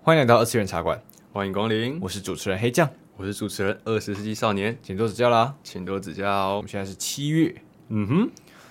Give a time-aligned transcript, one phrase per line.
[0.00, 0.98] 欢迎来到二次元茶馆，
[1.32, 1.98] 欢迎光临。
[2.00, 6.56] 我是主持人黑酱，我是主持人二十世纪少年，请多指教啦，请多指教。
[6.56, 7.54] 我们现在是七月，
[7.88, 8.30] 嗯哼，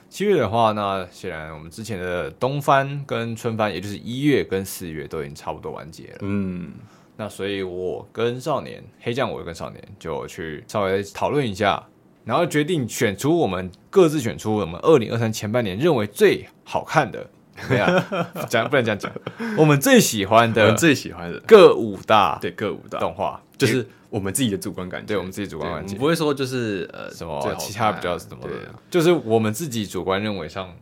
[0.10, 6.18] 七月的话，那显然我们之前的冬番跟春番，也就是一月跟四月都已经差不多完结了。
[6.21, 6.71] 嗯，
[7.18, 11.88] 那所以我跟少年黑酱，我跟少年就去稍微讨论一下，
[12.23, 17.30] 然后决定选出我们各自选出我们二零二三前半年认为最好看的。
[17.67, 18.05] 对啊，
[18.49, 19.11] 讲不能这样讲。
[19.57, 25.07] 我们最喜欢的，我们最喜欢的各五大，对各五大动画，就是我们自己的主观感觉。
[25.07, 28.53] 对我们自己主观感觉，不会说就是呃什么其他比较什么的，
[28.89, 30.73] 就是我们自己主观认为上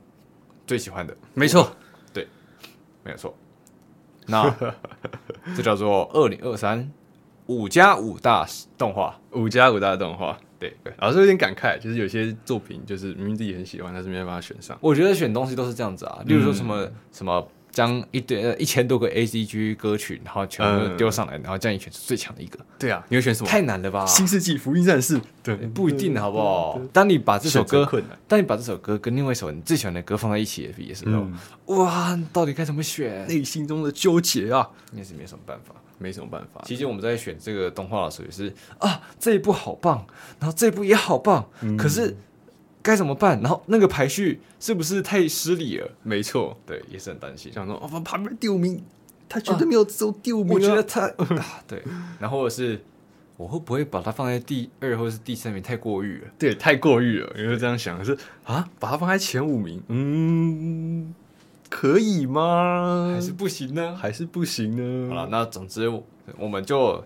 [0.67, 1.15] 最喜欢的。
[1.34, 1.75] 没错，
[2.13, 2.27] 对，
[3.03, 3.35] 没有错。
[4.27, 4.53] 那
[5.55, 6.91] 这叫做二零二三
[7.48, 10.38] 五加五大动画，五加五大动画。
[10.58, 14.76] 对对，老师有点感慨，就是有些作品就是明明自己很喜欢，但是没办法选上。
[14.80, 22.57] 我觉得选东西都是这样子啊，例如说什么、嗯、什么将一堆呃一千多个 A C G 歌曲，然后全部丢上来，嗯、然后这样你选出最强的一个。
[22.79, 23.49] 对啊，你会选什么？
[23.49, 24.05] 太难了吧？
[24.05, 25.20] 新世纪福音战士？
[25.43, 26.79] 对，不一定好不好？
[26.93, 27.85] 当你把这首歌，
[28.27, 31.38] 当你把这首歌跟另外一首你最喜欢的歌放在一起的时候，嗯、
[31.77, 33.27] 哇，到底该怎么选？
[33.27, 35.76] 内心中的纠结啊，也是没什么办法。
[35.98, 36.62] 没什么办法。
[36.65, 40.05] 其实我们在选这个动画的时候也是啊，这一部好棒，
[40.40, 42.15] 然后这一部也好棒，嗯、可是
[42.82, 43.40] 该怎么办？
[43.41, 45.90] 然后那个排序是不是太失礼了？
[46.04, 47.51] 没错，对，也是很担心。
[47.51, 48.84] 想说哦，旁边第五名，
[49.27, 50.55] 他绝对没有走第五名、啊。
[50.55, 51.01] 我觉得他
[51.35, 51.82] 啊，对。
[52.20, 52.79] 然后是
[53.38, 55.62] 我会不会把它放在第二或者是第三名？
[55.62, 57.34] 太过誉了，对，太过誉了。
[57.38, 61.13] 因为这样想是啊，把它放在前五名，嗯。
[61.70, 63.12] 可以吗？
[63.13, 63.96] 还是不行呢？
[63.96, 65.09] 还是不行呢？
[65.09, 65.90] 好了，那总之
[66.38, 67.03] 我们就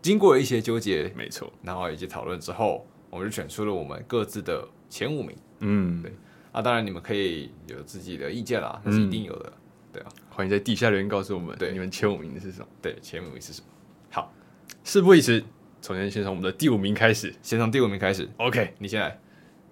[0.00, 5.36] 经过一些纠结，没错，然后以及讨论之后，我们就选出了我们各自的前五名。
[5.60, 6.12] 嗯，对。
[6.52, 9.52] 啊，当然你们可以有自己的意见啦，那是一定有的。
[9.90, 12.66] 对啊，欢迎在底下留言告诉我们，对你们前五名的是什么？
[12.82, 13.66] 对，前五名是什么？
[14.10, 14.32] 好，
[14.84, 15.42] 事不宜迟，
[15.80, 18.28] 首先先从我们的第五名开始，先从第五名开始。
[18.36, 19.18] OK，你先来，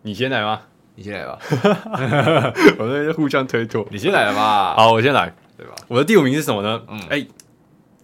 [0.03, 0.63] 你先来吗？
[1.01, 1.39] 你先来吧，
[2.79, 3.89] 我们在互相推脱。
[3.91, 4.75] 你先来吧？
[4.77, 5.75] 好，我先来，对吧？
[5.89, 6.83] 我的第五名是什么呢？
[6.89, 7.27] 嗯，哎，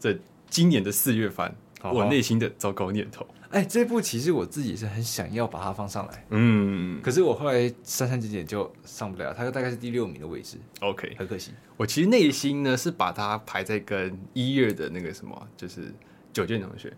[0.01, 0.19] 这
[0.49, 3.27] 今年的四月番，我内心的糟糕念头。
[3.51, 10.57] 哎，这部其实我自己是很想要把它放上来，嗯，可是我后来删删减减就上不了，它大概是第六名的位置。
[10.81, 11.53] OK，很可惜。
[11.77, 15.95] 我其实内心呢是把它排在跟一月的那个什么，就是
[16.33, 16.91] 九剑同学，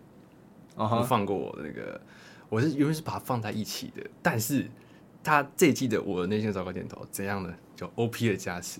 [0.77, 1.99] 不放过我的那个，
[2.47, 4.65] 我是原本是把它放在一起的，但是。
[5.23, 7.53] 他这一季的我的内心的糟糕点头怎样呢？
[7.75, 8.79] 就 O P 的加持，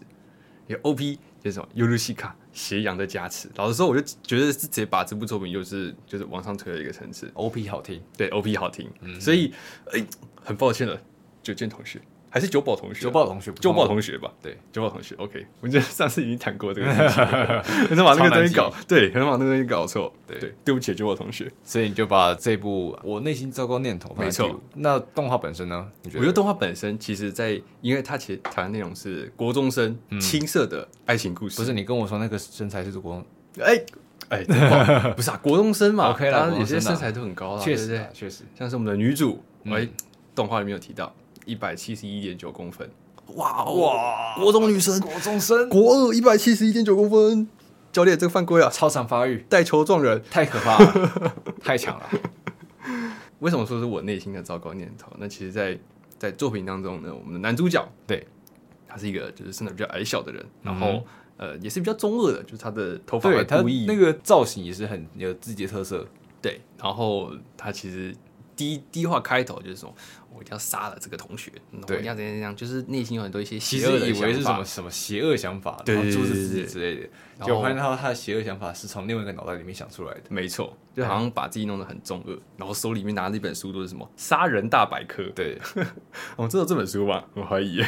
[0.67, 3.49] 有 O P 就是什么尤露西卡斜阳的加持。
[3.55, 7.31] 老实说，我就觉得是直接把这部作品又是就是往上推了一个层次。
[7.33, 9.53] O P 好听，对 O P 好听，嗯、所以
[9.87, 10.07] 哎、欸，
[10.43, 10.99] 很抱歉了，
[11.41, 12.01] 九剑同学。
[12.29, 14.31] 还是九宝同学，九宝同学，九宝同学吧。
[14.41, 15.15] 对，九宝同学。
[15.15, 17.25] OK，我觉得上次已经谈过这个事情，
[17.89, 20.13] 可能把那个东西搞，对，可能把那个东西搞错。
[20.27, 21.51] 对，对不起，九宝同学。
[21.63, 24.59] 所以你就把这部我内心糟糕念头，没错。
[24.75, 25.87] 那动画本身呢？
[26.03, 31.57] 我觉得动画本身其实，在因为它其实谈的内容是国中生青涩的爱情故事。
[31.59, 33.25] 不是你跟我说那个身材是国中？
[33.65, 33.81] 哎
[34.29, 34.43] 哎，
[35.15, 36.11] 不是啊， 国中生嘛。
[36.11, 39.87] OK 了，有些身材都很高了，确实，确实，像是我们的女主，哎，
[40.35, 41.11] 动画里面有提到。
[41.49, 42.87] 一百七十一点九公分，
[43.35, 44.35] 哇哇！
[44.37, 47.47] 国中女生，国中生，国二一百七十一点九公分，
[47.91, 48.69] 教练这个犯规啊！
[48.71, 52.09] 超常发育，带球撞人，太可怕了， 太强了。
[53.39, 55.11] 为什么说是我内心的糟糕念头？
[55.17, 58.27] 那其实在，在在作品当中呢，我们的男主角对，
[58.87, 60.87] 他是一个就是身材比较矮小的人，然后、
[61.37, 63.31] 嗯、呃也是比较中二的，就是他的头发
[63.61, 66.05] 故意那个造型也是很有自己的特色。
[66.41, 68.15] 对，然后他其实
[68.59, 69.95] 第一第一话开头就是说。
[70.31, 71.51] 我一定要杀了这个同学，
[71.87, 77.09] 对，我一定要怎样怎样，就是内心有很多一些邪恶的想法，其实以为是什么什么邪恶想法，对，诸事之之类的。
[77.43, 85.57] 结果发现他他的邪恶想法是从另外一个脑袋里面想出来的，没错，就好像把自己弄得很中二，然后手里面拿着一本书都是什么杀人大百科，对，
[86.37, 87.25] 我知道这本书吧？
[87.33, 87.81] 我怀疑，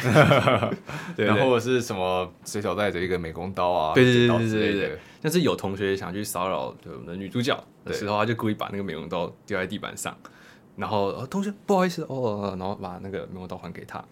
[1.16, 5.00] 对，然后是什么随手带着一个美工刀啊，对对对对对对。
[5.22, 10.18] 但是有同学想去骚扰我们的女主角的时候，他就故意把那个美工刀丢在地板上。
[10.76, 14.04] 然后、呃、同学不好意思哦，然后把那个美工刀还给他，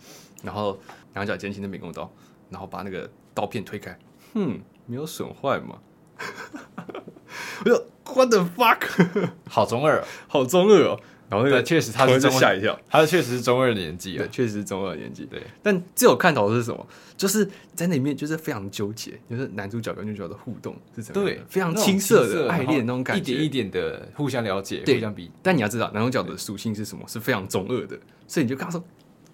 [0.44, 0.78] 然后
[1.14, 2.12] 两脚捡起那美工刀，
[2.50, 3.98] 然后把那个刀片推开，
[4.34, 5.78] 哼，没有损坏嘛？
[7.64, 11.00] 我就 What the fuck，好中二，好中二哦。
[11.30, 15.26] 然后那个确实他是中吓一跳，他确实是中二的年纪，对，确实是中二的年纪。
[15.26, 16.88] 对，但最有看头的是什么？
[17.16, 17.46] 就是
[17.76, 21.14] 在那里面就是非常纠结，就是男主角跟女主角的互动是怎？
[21.14, 25.30] 对，非常青涩的爱恋那种感觉，一点一点的互相了解，互相比。
[25.44, 27.04] 但你要知道，男主角的属性是什么？
[27.08, 28.84] 是非常中二的，所以你就跟他说：“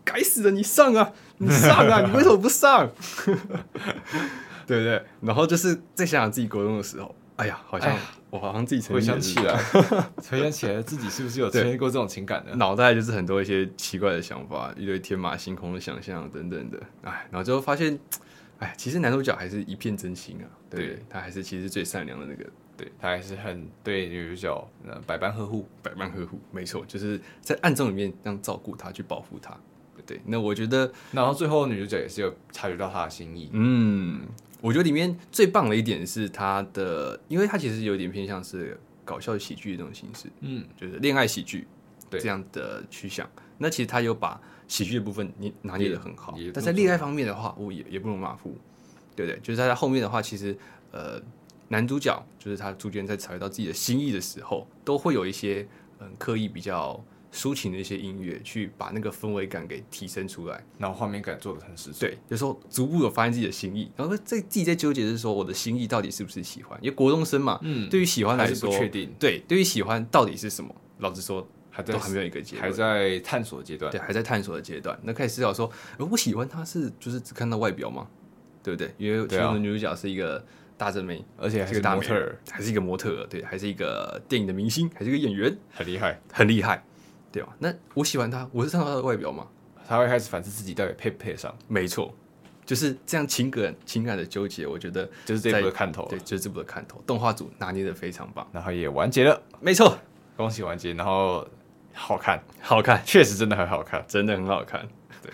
[0.03, 2.89] 该死的，你上啊，你上啊，你为什么不上？”
[4.67, 5.01] 对不对？
[5.21, 7.97] 然后就是再想想自己国中的时候，哎呀，好像
[8.29, 9.57] 我好像自己回想起来，
[10.29, 12.55] 回想起来自己是不是有经历过这种情感的？
[12.55, 16.79] 脑袋就是很多一些奇怪的想法，一堆天马行空的想象等等的。
[17.03, 17.99] 哎，然后最后发现，
[18.59, 20.47] 哎，其实男主角还是一片真心啊。
[20.69, 22.45] 对，对他还是其实最善良的那个。
[22.77, 24.69] 对他还是很对女主角
[25.07, 29.57] 百般呵护，百般呵护，没错，就是在暗中里面这样照顾她，去保护她。
[30.05, 33.49] 对，那我觉得，然后最后女主角也是有察觉到他的心意。
[33.53, 34.21] 嗯，
[34.61, 41.67] 我觉得里面最棒的一点是他的，因为他其实有点偏向是搞笑喜剧的这种形式，嗯，就是恋爱喜剧，
[42.09, 43.29] 对这样的趋向。
[43.57, 48.57] 那其实他有把喜剧的部分你拿捏的很好，但在恋爱方面的话，我也也不容马虎，
[49.15, 49.39] 对不对？
[49.41, 50.57] 就是他在他后面的话，其实
[50.91, 51.21] 呃。
[51.67, 55.67] 男主角就是他逐渐在察觉到自己的心意的时候，都会有一些
[55.97, 57.03] 嗯刻意比较
[57.35, 61.91] 抒情的一些音乐，去把那个氛围感给提升出来，然后画面感做的很实。
[61.99, 66.79] 对，有时候逐步有发现自己的心意，然后在自己在纠结的时候，我的心意到底是不是喜欢？
[66.81, 69.13] 因为国中生嘛，嗯，对于喜欢来说不确定。
[69.19, 70.73] 对，对于喜欢到底是什么？
[70.99, 73.91] 老实说，还在都还没有一个阶段，还在探索阶段。
[73.91, 74.97] 对，还在探索的阶段。
[75.03, 78.07] 那开始思考说，我喜欢他是就是只看到外表吗？
[78.63, 78.93] 对不对？
[78.97, 80.43] 因为其中的女主角是一个。
[80.77, 86.83] 大正妹，而且还是个模特儿，还是一个模特儿，对，还是一个电影的明星，还是一个演员，很厉害，很厉害，
[87.35, 87.53] 对吧？
[87.59, 89.45] 那我喜欢他，我是看到他的外表吗？
[89.85, 91.53] 他会开始反思自己到底配不配得上？
[91.67, 92.13] 没错，
[92.65, 97.03] 就是这样情感情感的纠结，我觉得就是这部的看头，对，就是这部的看头。
[97.05, 99.97] 动画组拿捏的非常棒，然后也完结了，没错，
[100.37, 101.45] 恭喜完结，然后
[101.93, 104.87] 好看，好看，确实真的很好看，真的很好看。
[105.21, 105.31] 对，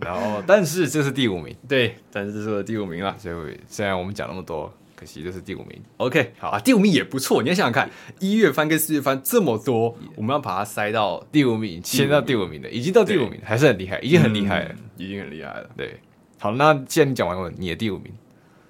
[0.00, 3.16] 然后但是这是第五名，对，但是这是我第五名了。
[3.16, 4.74] 所以虽然我们讲那么多。
[4.96, 7.42] 可惜这是第五名，OK，好啊，第五名也不错。
[7.42, 15.68] 你要想想看，一月番跟四月番这么多，我们要把它塞到第五名，先到第五名的，已经到第五名，还是很厉害，已经很厉害了，已经很厉害了。
[15.76, 16.00] 对，
[16.38, 18.10] 好，那既然你讲完了你的第五名，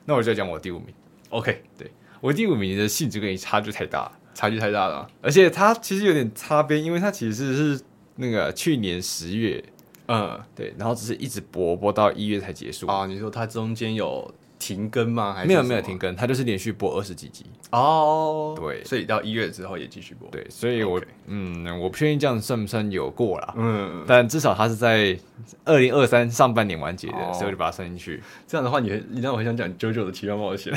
[0.05, 0.89] 那我就要讲我的第五名。
[1.29, 1.89] OK，对，
[2.21, 7.81] 我第五名的性质跟你差距太大，差距太大了，而且它其实有点擦边，因为它其实是
[8.17, 9.63] 那个去年十月，
[10.09, 13.07] 嗯，对，然后只是一直播播到一月才结束啊。
[13.07, 14.29] 你说它中间有？
[14.59, 15.33] 停更吗？
[15.35, 18.55] 还是没有没有停更，它就是连续播二十几集哦。
[18.57, 20.29] Oh, 对，所以到一月之后也继续播。
[20.31, 23.55] 对，所以我.嗯，我不确定这样算不算有过啦。
[23.57, 25.19] 嗯，但至少它是在
[25.65, 27.35] 二零二三上半年完结的，oh.
[27.35, 28.23] 所以我就把它算进去。
[28.47, 30.73] 这样的话你，你你让我很想讲《JoJo 的奇妙冒险》。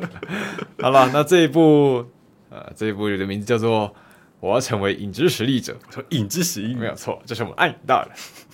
[0.82, 2.04] 好了，那这一部
[2.50, 3.88] 呃，这一部的名字叫做
[4.40, 5.76] 《我要成为影之实力者》。
[5.94, 8.10] 说影之实力没有错，这是我们爱大的。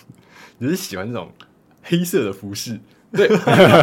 [0.59, 1.31] 你是喜欢这种
[1.83, 2.81] 黑色的服饰？
[3.17, 3.29] 对，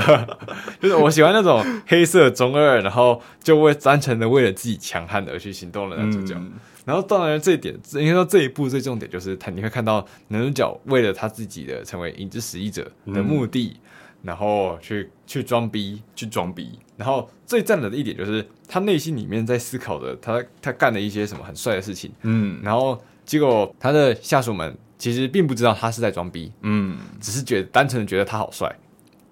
[0.79, 6.35] 就是我喜欢那种黑色中二，然后就会单纯的为了自己强悍而去行动的男主角。
[6.35, 6.53] 嗯、
[6.85, 13.79] 然后当然这一点，应该说这一部最重点就是他，你会看到男主角为了他自己的成为影之实力者的目的，嗯、
[14.23, 16.79] 然后去去装逼，去装逼。
[16.95, 22.11] 然后最赞的一点就是他内心里面在思考的，他他干了一些什么很帅的事情。
[22.21, 28.73] 嗯，然后结果他的下属们其实并不知道他是在装逼，嗯，只是觉得单纯的觉得他好帅。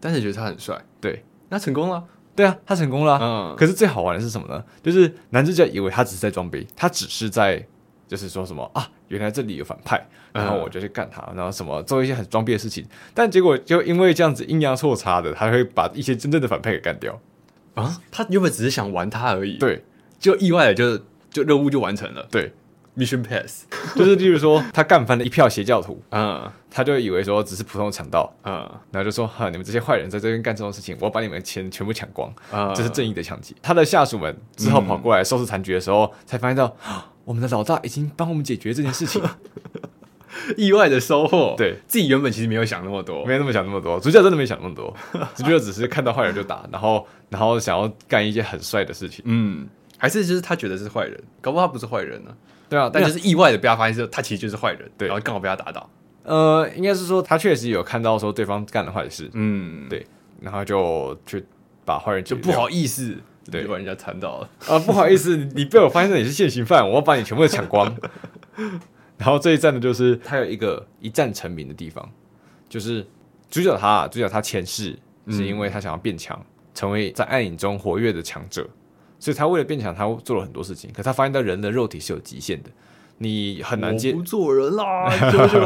[0.01, 2.03] 但是觉得他很帅，对，那成功了，
[2.35, 3.55] 对啊，他成功了，嗯。
[3.55, 4.63] 可是最好玩的是什么呢？
[4.81, 7.65] 就是男主角以为他只是在装逼，他只是在，
[8.07, 10.03] 就是说什么啊，原来这里有反派，
[10.33, 12.85] 然后我就去干他，然后什么做一些很装逼的事情。
[13.13, 17.19] 但结果就因为这样子阴阳错差的，他会把一些真正的反派给干掉
[17.75, 18.01] 啊。
[18.11, 19.83] 他原本只是想玩他而已，对，
[20.19, 20.97] 就意外的就
[21.29, 22.51] 就任务就完成了，对。
[23.01, 23.65] Mission Pass，
[23.97, 28.53] 就是例如说，他干翻了一票邪教徒，嗯，他就以为说只是普通强盗，嗯，
[28.91, 33.55] 然后就说哈，你们这些坏人在这边干这种事情，我要把你们的钱全部抢光，啊，这是正义的抢劫。
[33.61, 36.75] 他的下属们之后跑过来收拾残局的时候，才发现到
[37.25, 39.21] 我们的老大已经帮我们解决这件事情，
[40.57, 41.55] 意外的收获。
[41.57, 44.95] 对，自己原本其实没有想那么多，没有那么想那么多，主角真的没想那么多，
[45.35, 49.67] 主角只是看到坏人就打，然后然后想要干一些很帅的事情，嗯，
[49.97, 52.31] 还是就是他觉得是坏人，搞不好他不是坏人呢。
[52.71, 55.89] 对啊，但就是意外的被他发现之后，他其实就是坏人，对，然后刚好被他打倒。
[56.23, 60.07] 呃，应该是说他确实有看到说对方干了坏事，嗯，对，
[60.39, 61.43] 然后就去
[61.83, 63.17] 把坏人就不好意思，
[63.51, 64.49] 对，就把人家缠到了。
[64.69, 67.93] 啊，不好意思， 你被我发现你是现行犯，我要把你全部都抢光。
[69.17, 72.09] 然后这一站呢，就是他有一个一战成名的地方，
[72.69, 73.05] 就是
[73.49, 74.97] 主角他，主角他前世
[75.27, 76.39] 是因为他想要变强，
[76.73, 78.65] 成为在暗影中活跃的强者。
[79.21, 80.91] 所以他为了变强，他做了很多事情。
[80.91, 82.69] 可他发现到人的肉体是有极限的，
[83.19, 84.11] 你很难接。
[84.11, 85.59] 不做人啦， 舅舅。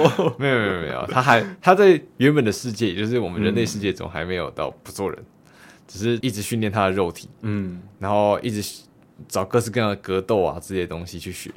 [0.40, 5.52] 没有没有没有，他还他在原本的世界，也就是我们人类世界中还没有到不做人，嗯、
[5.86, 8.82] 只是一直训练他的肉体，嗯，然后一直
[9.28, 11.50] 找各式各样的格斗啊这些东西去学，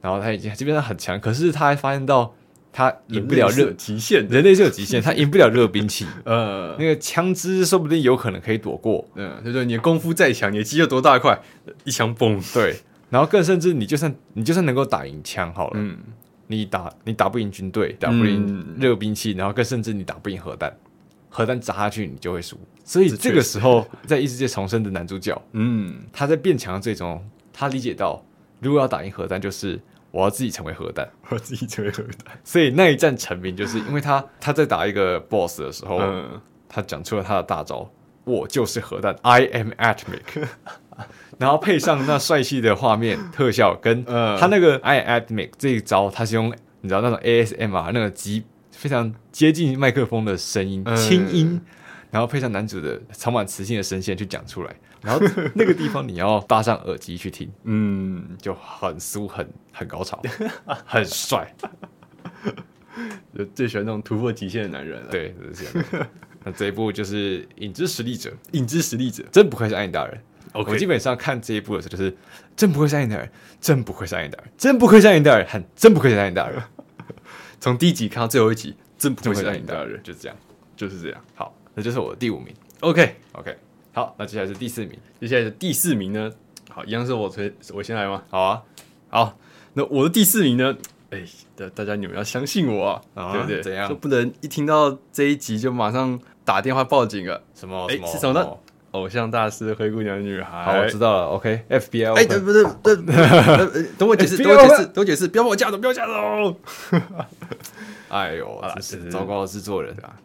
[0.00, 1.20] 然后他已经基本上很强。
[1.20, 2.34] 可是他还发现到
[2.72, 6.06] 他赢不了热极限，人类是有极限，他赢不了热兵器。
[6.24, 9.06] 呃，那个枪支说不定有可能可以躲过。
[9.14, 11.38] 嗯，对对，你的功夫再强，你的肌肉多大块，
[11.84, 12.40] 一枪崩。
[12.54, 12.74] 对，
[13.10, 15.98] 然后更甚至，你就算你就算能够打赢枪好了，嗯，
[16.46, 20.74] 你打你打不赢军队，打不赢热兵器，然后更甚至你打不赢核弹，
[21.28, 22.58] 核弹砸下去你就会输。
[22.84, 28.24] 所以这个时候，在异世界重生的男主角，嗯，他在变强的最终，他理解到，
[28.60, 29.78] 如果要打赢核弹，就是。
[30.12, 32.38] 我要自己成为核弹， 我要自己成为核弹。
[32.44, 37.90] 所以那一战成名，就是因为他他在打一个 boss 的时候，嗯、他讲出了他的大招
[38.24, 40.46] ：“我就是核弹，I am atomic。
[41.38, 51.60] ”然后配上那帅气的画面特效， 跟他那个 I am atomic 这一招，他是用你知道那种 ASMR 那个极非常接近麦克风的声音，轻音，
[52.10, 54.76] 然后配上男主的充满磁性的声线去讲出来。
[55.02, 55.20] 然后
[55.54, 60.22] 那个地方你要搭上耳机去听，嗯，就很酥，很很高潮，
[60.86, 61.52] 很帅，
[63.36, 65.02] 就最喜欢那种突破极限的男人。
[65.10, 66.08] 对，是这样。
[66.44, 70.20] 那这一部就是《影之实力者》，影之实力者真不愧是艾尼大人。
[70.52, 72.16] 我基本上看这一部的时候，就是
[72.54, 73.30] 真不愧是艾尼大人，
[73.60, 76.62] 真不愧是艾尼大人，真不愧是艾尼大人，很真不愧是艾尼大人。
[77.58, 80.36] 从第一集看到最后一集，真不愧是艾尼大人，就是这样，
[80.76, 81.24] 就是这样。
[81.34, 82.54] 好，那就是我的第五名。
[82.80, 83.12] OK，OK。
[83.32, 83.52] Okay.
[83.52, 83.56] Okay.
[83.92, 84.98] 好，那接下来是第四名。
[85.20, 86.30] 接下来是第四名呢？
[86.70, 88.22] 好，一样是我推，我先来吗？
[88.30, 88.62] 好啊，
[89.10, 89.38] 好。
[89.74, 90.76] 那我的第四名呢？
[91.10, 93.62] 哎、欸，大大家你们要相信我啊，啊对不对？
[93.62, 93.88] 怎样？
[93.88, 97.38] 就不能一听到这一集就马上打电话报警啊？
[97.54, 97.86] 什么？
[97.90, 98.40] 哎、欸，是什么呢？
[98.46, 98.58] 哦、
[98.92, 100.64] 偶像大师灰姑娘的女孩。
[100.64, 101.26] 好，我知道了。
[101.28, 102.14] OK，FBI。
[102.14, 102.64] 哎，对不对？
[102.82, 102.96] 对，
[103.98, 106.56] 等我解释，等我解释，等我解释，不要把我架走，不要架走。
[108.08, 110.16] 哎呦，真是糟糕的制作人啊！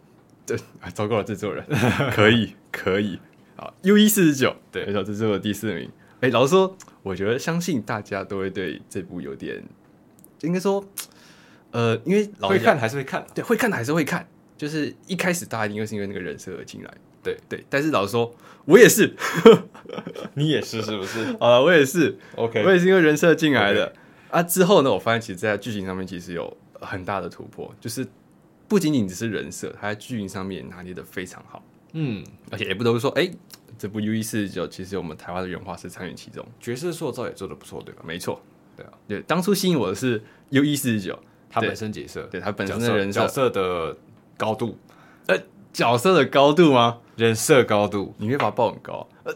[0.46, 0.58] 对，
[0.94, 1.64] 糟糕的制作人，
[2.12, 3.18] 可以，可以。
[3.58, 5.90] 好，U 一四十九，对，没错，这是我的第四名。
[6.20, 9.60] 哎，老实说，我觉得相信大家都会对这部有点，
[10.42, 10.84] 应该说，
[11.72, 14.26] 呃，因为老会看还是会看，对，会看还是会看。
[14.56, 17.64] 就是一开始大家应该是因为那个人设而进来，对对。
[17.68, 18.32] 但是老实说，
[18.64, 19.12] 我也是，
[20.34, 21.24] 你也是是不是？
[21.38, 23.92] 好了，我也是，OK，我也是因为人设进来的。
[24.30, 28.06] 啊，之后呢，我发现其实，在剧情上面其实有很大的突破，就是
[28.66, 31.64] 不仅仅只是人设，它在剧情上面拿捏的非常好。
[32.00, 33.32] 嗯，而且也不得不说，哎、欸，
[33.76, 38.02] 这部 U 一四十九其实我们台湾的原画师参与其中，角色塑造也做得不错，对吧？
[38.06, 38.40] 没错，
[38.76, 41.18] 对啊，对，当初吸引我的是 U 一四十九，
[41.50, 43.20] 他本身角色，对他本身的人设。
[43.22, 43.96] 角色的
[44.36, 44.78] 高度，
[45.26, 45.36] 呃，
[45.72, 47.00] 角色的高度吗？
[47.16, 49.34] 人设高度，你别把它报很高，呃，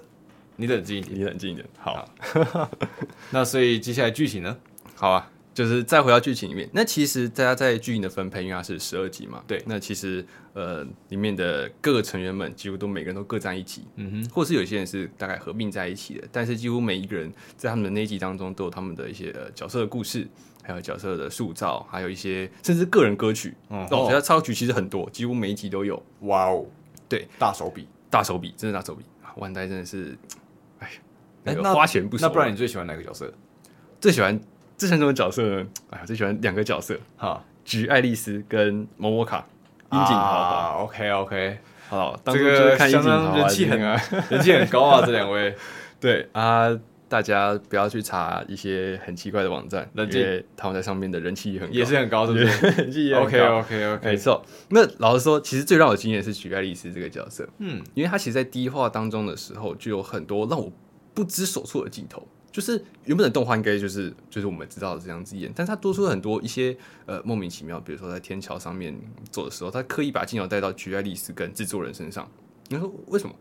[0.54, 2.08] 你冷静一点，你冷静一点，好，
[2.52, 2.70] 好。
[3.32, 4.56] 那所以接下来剧情呢？
[4.94, 5.31] 好啊。
[5.54, 20.26] 就是再回到剧情里面，那其实大家在剧情的分配，因为它是十二集嘛，对，那其实呃里面的各个成员们几乎都每个人都各占一集，嗯哼，或是有些人是大概合并在一起的，但是几乎每一个人在他们的那一集当中都有他们的一些呃角色的故事，
[20.62, 26.64] 还有角色的塑造，还有一些甚至个人歌曲，哦，我觉得超曲其实很多，几乎每一集都有，哇哦，
[27.08, 29.04] 对，大手笔，大手笔，真的大手笔，
[29.36, 30.16] 万代真的是，
[30.78, 30.90] 哎，
[31.44, 33.30] 那个花钱不少，那不然你最喜欢哪个角色？
[34.00, 34.40] 最喜欢。
[34.88, 35.66] 这种角色呢？
[35.90, 39.46] 哎呀，最喜欢两个角色哈，菊爱丽丝跟摩摩卡，
[39.90, 40.84] 樱井豪华。
[40.84, 41.58] OK OK，
[41.88, 43.78] 好，这个相当人气很
[44.30, 45.54] 人气很高啊，这两位。
[46.00, 46.68] 对啊，
[47.08, 52.66] 大家不要去查一些很奇怪的网站，因为他们在上面的人气也很高，也是很高，是不是？
[52.82, 53.28] 人 气也很高。
[53.28, 54.44] OK OK OK，没错。
[54.70, 60.72] 那老实说，其实最让我惊艳的是菊爱丽丝这个角色，嗯，因为他其实，在第一话当中的时候，就有很多让我
[61.14, 62.26] 不知所措的镜头。
[62.52, 68.94] 就是原本的动画应该就是就是我们知道的这样子演，但是他多出了很多一些呃莫名其妙，比如说在天桥上面
[69.30, 72.30] 做的时候，他刻意把镜头带到菊爱丽丝跟制作人身上。
[72.68, 73.34] 你说为什么？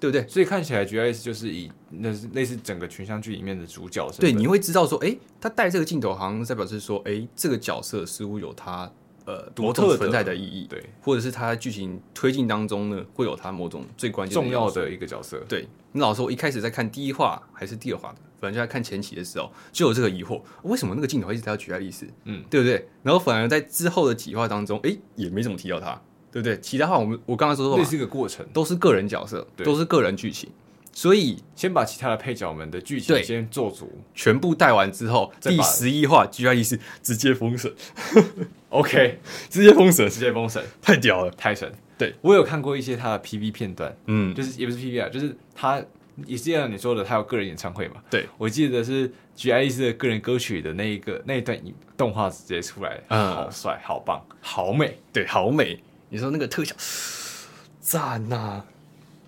[0.00, 0.26] 对不对？
[0.26, 4.10] 所以看起来菊爱丽丝就是以那是类似整个群像剧里面的主角。
[4.18, 8.90] 对，你会知道说，哎、欸，他带这个镜头好像在表示说，哎、欸，这个角色似乎有他
[9.26, 15.38] 呃独特存在的意义，对，或者是他在剧情推进当中呢会有他某种最关键重要的一个角色。
[15.48, 18.18] 对，你老说我一开始在看第一话还是第二话的。
[18.42, 22.04] 反正就在看前期的时候，就有这个疑惑：为什么那个镜头一直在举爱丽丝？
[22.24, 22.88] 嗯，对不对？
[23.04, 25.92] 然后反而在之后的几话当中，哎，也没怎么提到他，
[26.32, 26.58] 对不对？
[26.58, 30.50] 其他话我们我刚刚说说，这是一个过程，都是个人角色，都是个人剧情，
[30.92, 37.72] 所以先把其他的配角们的剧情先做足，全部带完之后，第十一话菊爱丽丝直接封神
[38.70, 41.72] ，OK，直接封神， 直接封神，太屌了，太神！
[41.96, 45.80] 对，我有看过一些他的 PV 片段，嗯，就是也不是 PV 啊，就是他。
[46.26, 48.02] 也是像你说的，他有个人演唱会嘛？
[48.10, 51.58] 对，我记得是菊爱丽丝的个人歌曲的那一个那一段
[51.96, 55.82] 动画直接出来，嗯，好帅，好棒，好美，对，好美。
[56.08, 56.74] 你说那个特效，
[57.80, 58.66] 赞呐、啊！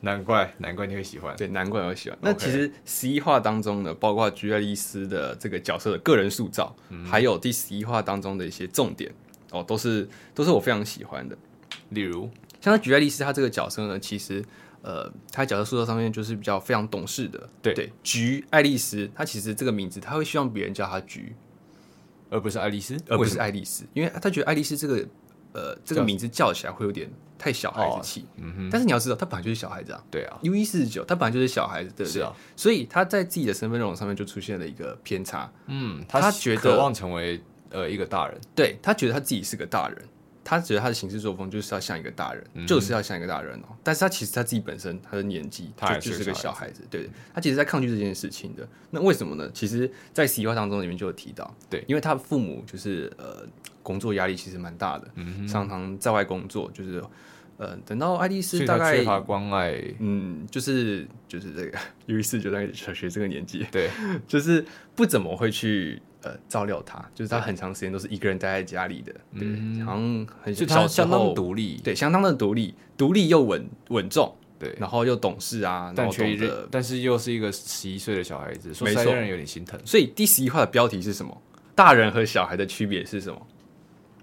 [0.00, 2.18] 难怪，难怪你会喜欢，对，难怪我会喜欢。
[2.20, 9.10] 那其实十一话当中呢，包括 g 爱丽丝的这个角色的个人塑造，嗯、还有第十一话当中的一些重点
[9.50, 11.34] 哦，都是都是我非常喜欢的。
[11.88, 12.28] 例如，
[12.64, 14.42] 像他举爱丽丝，他这个角色呢，其实
[14.80, 17.46] 呃，他角色塑造上面就是比较非常懂事的。
[17.60, 21.36] 对对，菊爱丽丝，他其实这个名字他会希望别人叫他菊，
[22.30, 25.06] 而不是爱丽丝，而不是爱丽丝，因为他觉得爱丽丝这个
[25.52, 27.06] 呃这个名字叫起来会有点
[27.36, 28.24] 太小孩子气。
[28.36, 28.68] 嗯哼。
[28.72, 30.02] 但是你要知道，他本来就是小孩子啊。
[30.10, 30.38] 对啊。
[30.40, 32.12] U E 四十九，他本来就是小孩子，对不对？
[32.14, 32.32] 是啊。
[32.56, 35.52] 所以他在自己的身份认同上面就出现了一个偏差。
[35.66, 37.42] 嗯，他觉得渴望成为。
[37.70, 39.98] 呃，一个大人，对，他觉得他自己是个大人，
[40.44, 43.68] 他觉得他的行事作风就是要像一个大人，嗯、就是要像一个大人哦。
[43.82, 48.68] 但是他其实他自己本身他的年纪，他就是个小孩子，对，他其实在抗拒这件事情的。
[48.90, 49.50] 那为什么呢？
[49.54, 53.46] 其实，在实话当中里面就有提到，对，因为他父母就是呃，
[53.82, 57.02] 工作压力其实蛮大的，嗯，常常在外工作，就是
[57.56, 63.88] 呃，等到爱丽丝大概缺乏关爱，嗯，就是就是这个，尤其是就在小学这个年纪，对，
[64.28, 66.02] 就是不怎么会去。
[66.24, 76.34] 呃，照料他，就是他很长时间都是一个人待在家里的，对，嗯、好像很就他相当独立，对，相当的独立，独立又稳稳重，对，然后又懂事啊，但却
[76.70, 79.78] 但是又是一个十一岁的小孩子，说实在让人有点心疼。
[79.84, 81.36] 所以第十一话的标题是什么？
[81.74, 83.46] 大人和小孩的区别是什么？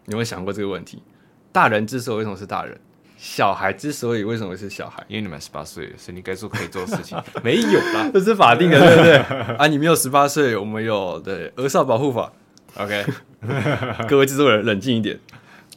[0.06, 1.04] 你有没有想过这个问题？
[1.52, 2.76] 大人之所以为什么是大人？
[3.24, 5.06] 小孩之所以为什么是小孩？
[5.08, 7.16] 因为你满十八岁，所以你该做可以做的事情。
[7.44, 9.18] 没有啦，这是法定的，对不对？
[9.58, 12.34] 啊，你没有十八岁，我们有对儿少保护法。
[12.78, 13.06] OK，
[14.10, 15.20] 各位制作人冷静一点。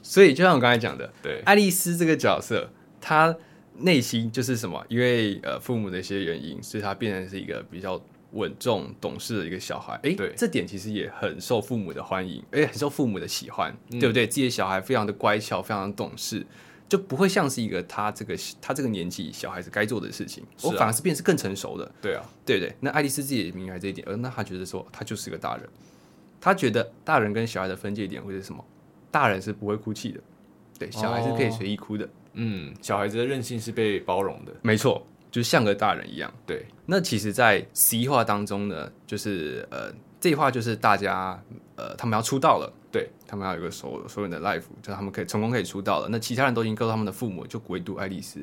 [0.03, 3.37] 所以就像我刚才讲的，对，爱丽丝这个角色，她
[3.81, 4.83] 内心就是什么？
[4.89, 8.01] 因为呃父母的一些原因，所以她变成是一个比较
[8.33, 10.01] 稳重、懂事的一个小孩。
[10.03, 14.27] 哎，对，这点其实也很受父母的欢迎，哎，很受父母的喜欢，嗯、对不对？
[14.27, 16.47] 自己的小孩非常的乖巧，非常的懂事。
[16.89, 21.91] 就不会像是一个他这个他这个年纪小孩子该做的事情，我、啊、反而是变成是更成熟的。
[22.01, 22.75] 对啊，对对。
[22.81, 25.69] 那爱丽丝自己也明白这一点，而那他觉得说他就是个大人，
[26.41, 28.65] 他觉得大人跟小孩的分界点会是什么？
[29.11, 30.21] 大人是不会哭泣的，
[30.79, 32.05] 对，小孩是可以随意哭的。
[32.05, 36.33] 哦、嗯，小孩子的任性是被包容的，没错，就像个大人一样。
[36.47, 39.93] 对，那其实，在十一话当中呢，就是呃。
[40.21, 41.39] 这话就是大家，
[41.77, 46.09] 呃，他们要出道了，对，他们要有一个所所有人的 life，就是他们可以成功可以出道了。
[46.09, 48.39] 那其他人都已经告诉他们的父母，就唯独爱丽丝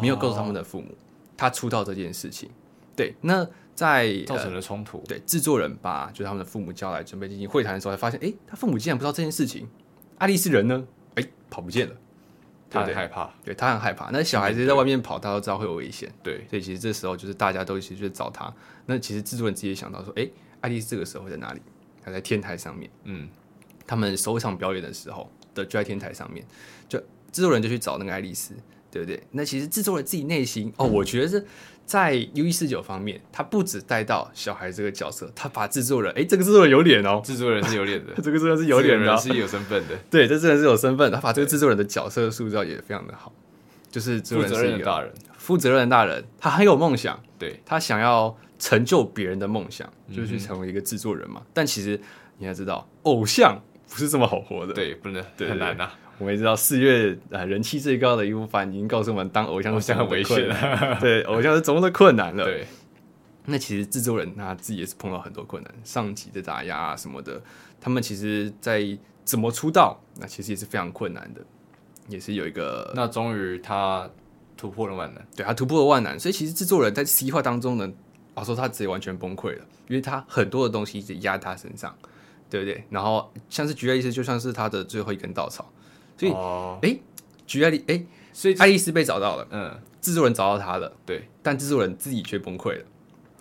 [0.00, 0.88] 没有告诉他们的父母，
[1.36, 2.50] 他出道这件事情。
[2.96, 4.98] 对，那在造成了冲突。
[5.06, 9.68] 对，制作人把就是他们的父母叫来准备进行会谈的时候，才发现，哎，他父母竟然不知道这件事情。
[10.18, 10.84] 爱丽丝人呢？
[11.14, 11.94] 哎，跑不见了。
[12.68, 14.10] 他很害怕，对，他很害怕。
[14.10, 16.10] 那小孩子在外面跑，他都知道会有危险。
[16.24, 18.52] 对，所以其实这时候就是大家都一起去找他。
[18.86, 20.28] 那其实制作人自己也想到说，哎。
[20.62, 21.60] 爱丽丝这个时候会在哪里？
[22.04, 22.88] 他在天台上面。
[23.02, 23.28] 嗯，
[23.86, 26.44] 他们首场表演的时候的就在天台上面，
[26.88, 26.98] 就
[27.30, 28.54] 制作人就去找那个爱丽丝，
[28.90, 29.22] 对不对？
[29.32, 31.44] 那其实制作人自己内心哦，我觉得是
[31.84, 43.32] 在 U 一四九方面，他不止带到小孩这个角色，他把制作人，哎，这个制作人有脸哦，制作人是有脸的， 这个制作人是有脸的，是有身份的，对，这制作人是有身份的，他把这个制作人的角色塑造也非常的好，
[43.90, 48.36] 就是负责任的大人，负责任的大人，他很有梦想，对，他想要。
[48.62, 51.40] 成就别人的梦想，就是去成为一个制作人嘛。
[51.44, 52.00] 嗯、但其实
[52.38, 53.60] 你要知道，偶像
[53.92, 54.72] 不是这么好活的。
[54.72, 55.98] 对，不能对很难呐、啊。
[56.18, 60.98] 我们也知道，四月啊，人气最高的一部番已经告诉我们，当偶像是很危险的。
[60.98, 62.44] 对，偶像是多么的困难了。
[62.44, 62.66] 对。
[63.44, 67.42] 那其实制作人他自己也是碰到很多困难，上级的打压啊什么的。
[67.80, 68.82] 他们其实，在
[69.24, 71.40] 怎么出道，那其实也是非常困难的，
[72.08, 72.92] 也是有一个。
[72.94, 74.08] 那终于他
[74.56, 77.92] 突破了万难，对他突破了万难，所以其实制作人在 C 话当中呢。
[78.34, 81.94] 啊，说他自己完全崩溃了，因为他很多的东西一直压在他身上，
[82.52, 82.84] 对不对？
[82.90, 85.72] 然后像是菊爱丽丝，就像是他的最后一根稻草。
[86.18, 86.32] 所以，
[86.82, 86.98] 哎，
[87.46, 92.84] 菊爱丽，哎，所以爱丽丝被找到了，嗯，制作人找到他了，对，但制作人自己却崩溃了，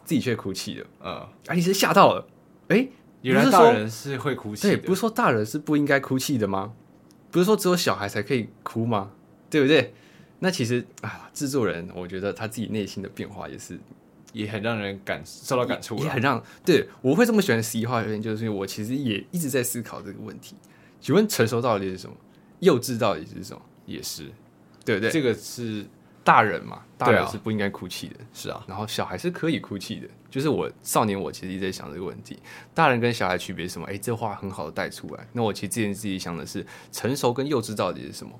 [0.05, 2.25] 自己却哭泣了，嗯，爱丽丝吓到了，
[2.69, 2.87] 哎，
[3.21, 6.71] 原来大人是会哭泣的，对，不是说大人是不应该哭泣的吗？
[7.29, 9.11] 不是说只有小孩才可以哭吗？
[9.49, 9.93] 对不对？
[10.39, 13.77] 那其实啊，制作人我觉得他自己内心的变化也是。
[14.33, 20.55] 也很让人感受到感触，也很让对我会这么喜欢十一话，原因就是因为我其实也一直在思考这个问题。
[20.99, 22.15] 请问成熟到底是什么？
[22.59, 23.61] 幼稚到底是什么？
[23.85, 24.25] 也是，
[24.85, 25.09] 对不对？
[25.09, 25.83] 这个是
[26.23, 26.83] 大人嘛？
[26.97, 28.63] 大人是不应该哭泣的，是啊。
[28.67, 32.37] 然后小孩是可以哭泣的，就是我少年，我其实一直在想这个问题：
[32.75, 33.87] 大人跟小孩区别是什么？
[33.87, 35.27] 哎，这话很好的带出来。
[35.33, 38.31] 那我其实之前自己想的是，成熟跟幼稚到底是什么？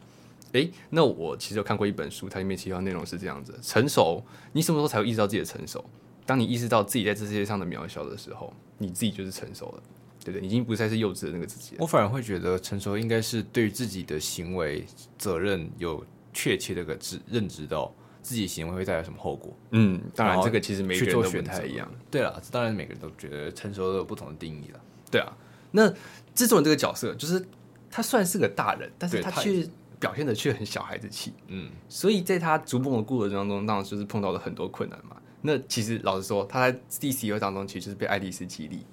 [0.54, 5.84] 诶，那我其实有看过一本书，它里面提到内容是这样子：成熟，你什么时候才会意识到自己的成熟？
[6.26, 9.84] 当你意识到自己在这世界上的渺小的时候，你自己就是成熟了，
[10.24, 10.46] 对不对？
[10.46, 11.78] 已经不再是幼稚的那个自己了。
[11.80, 14.86] 我反而会觉得，成熟应该是对于自己的行为
[15.18, 19.54] 责任有确切的个知认知到自己行为会带来什么后果。
[19.72, 21.90] 嗯，当然这个其实每个人都不太一样。
[22.10, 24.80] 对了，当然每个人都觉得成熟都有不同的定义了。
[25.10, 25.36] 对啊，
[25.72, 25.90] 那
[26.36, 27.46] 制作人这个角色就是。
[27.94, 29.70] 他算是个大人，但是他却对
[30.02, 31.34] 表现的却很小孩子气。
[31.48, 35.16] 嗯，所以在他逐梦的过程当中，当然就是碰到了很多困难嘛。
[35.42, 38.86] 那其实老实说，他在 DCU 当中其实就是被爱丽丝激励。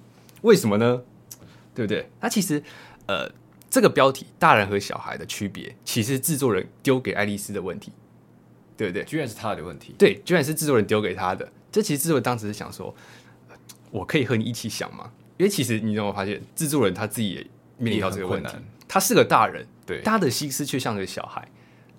[0.43, 1.03] 为什么呢？
[1.75, 2.09] 对不对？
[2.21, 2.63] 他其实
[3.07, 3.31] 呃，
[3.69, 7.91] 这个标题“大人和小孩的区别”，其实制作人丢给爱丽丝的问题，
[8.77, 9.05] 对不对？
[9.05, 9.95] 居然是他的问题。
[9.99, 11.51] 对，居然是制作人丢给他的。
[11.73, 12.95] 这其实制作人当时是想说，
[13.91, 15.11] 我可以和你一起想吗？
[15.37, 18.51] 因为其实你有没有发现，制作人他自己也面临到这个问题。
[18.89, 21.49] 他是个大人，对，他的心思却像个小孩。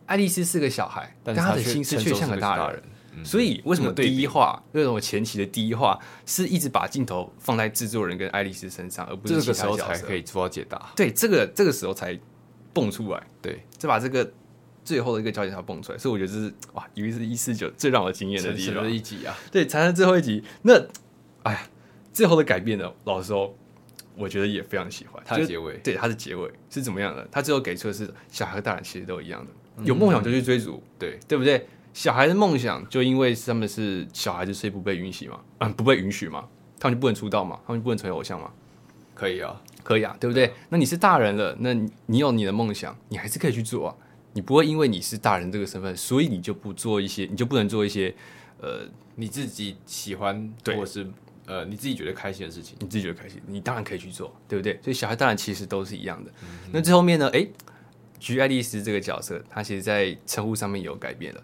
[0.05, 2.83] 爱丽丝是个小孩，但他的心思却像个大人。
[3.23, 10.91] 所以为什么第一话，为什么前期的第一话是一直把镜头放在制作人跟爱丽丝身上，而不是这个时候才可以做到解答？
[10.95, 12.17] 对，这个这个时候才
[12.71, 14.31] 蹦出来，对，再把这个
[14.85, 15.97] 最后的一个焦点才蹦出来。
[15.97, 18.89] 所以我觉得这是哇，尤其是一四九最让我惊艳的地方。
[18.89, 20.43] 一集啊，对，才是最后一集。
[20.61, 20.79] 那
[21.43, 21.61] 哎呀，
[22.13, 22.91] 最后的改变呢？
[23.03, 23.55] 老实说。
[24.19, 25.23] 我觉得也非常喜欢。
[25.25, 26.51] 他的结尾，对他的结尾。
[26.69, 27.27] 是怎么样的？
[27.31, 31.17] 他最后给出的是小孩和大人其实都一样的，有梦想就去追逐，对。
[31.27, 31.65] 对不对？
[31.93, 36.47] 小孩的梦想就因为他们是小孩子，所以不被允许嘛，嗯，不被允许嘛，
[36.79, 38.51] 他们就不能出道嘛，他们就不能成为偶像嘛？
[39.15, 40.53] 可以啊，可以啊，对不对？
[40.69, 41.73] 那你是大人了，那
[42.05, 43.95] 你有你的梦想，你还是可以去做啊，
[44.33, 48.13] 你不会因为你是大人这个身份，所以你就不做一些，你就不能做一些
[48.61, 48.81] 呃
[49.15, 51.07] 你自己喜欢或是。
[51.49, 54.79] 呃，你自己觉得开心的事情，你自己觉得开心，你当然可以去做，对不对？
[54.83, 56.31] 所以小孩当然其实都是一样的。
[56.43, 57.27] 嗯、那最后面呢？
[57.33, 57.47] 哎，
[58.19, 61.43] 菊爱丽丝这个角色，她其实在称呼上面有改变了。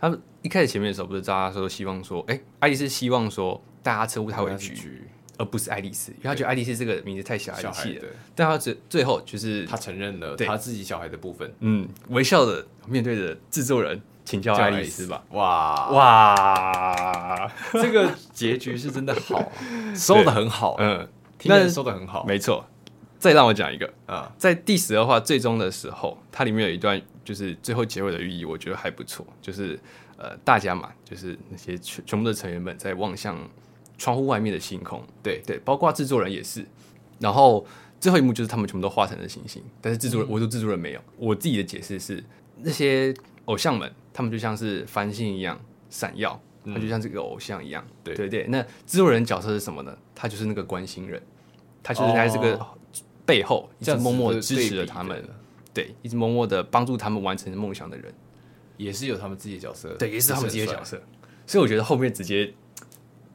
[0.00, 5.02] 他们一开始前面的时候，不是大家说希望说，哎，爱丽丝希望说大家称呼她为菊，
[5.36, 8.04] 而不是爱丽丝，因为她觉得爱丽丝这个名字太小孩子气了。
[8.34, 14.00] 但她最最后就是她承认了她自己小孩的部分，嗯，微笑的面对着制作人。
[14.24, 15.22] 请叫爱丽丝吧。
[15.30, 19.50] 哇哇， 这个结局是真的好，
[19.94, 20.76] 收的很好。
[20.78, 21.06] 嗯，
[21.44, 22.64] 那收的很好，没错。
[23.18, 29.26] 再让我讲一个啊，在第十二话最终的时候，它里面有一段就是最后结尾的寓意，我觉得还不错。
[29.40, 29.78] 就是
[30.16, 33.36] 呃，大家嘛，就是那些全全部的成员们在望向
[33.98, 35.02] 窗户外面的星空。
[35.22, 36.64] 对对，包括制作人也是。
[37.18, 37.66] 然后
[38.00, 41.00] 最后一幕就是他们全部都化成了星星，但是制作人，我说制作人没有。
[41.16, 42.22] 我自己的解释是
[42.56, 43.14] 那些。
[43.46, 48.14] 偶像们，他们就像是繁星一样闪耀，他就像这个偶像一样，对。
[48.14, 48.46] 对对。
[48.48, 49.96] 那制作人角色是什么呢？
[50.14, 51.20] 他就是那个关心人，
[51.82, 52.60] 他就是在这个
[53.24, 55.22] 背后一直默默的支持着他们，
[55.72, 58.12] 对，一直默默的帮助他们完成梦想的人，
[58.76, 61.00] 也是有他们自己的角色，对，也是他们自己的角色。
[61.46, 62.52] 所以我觉得后面直接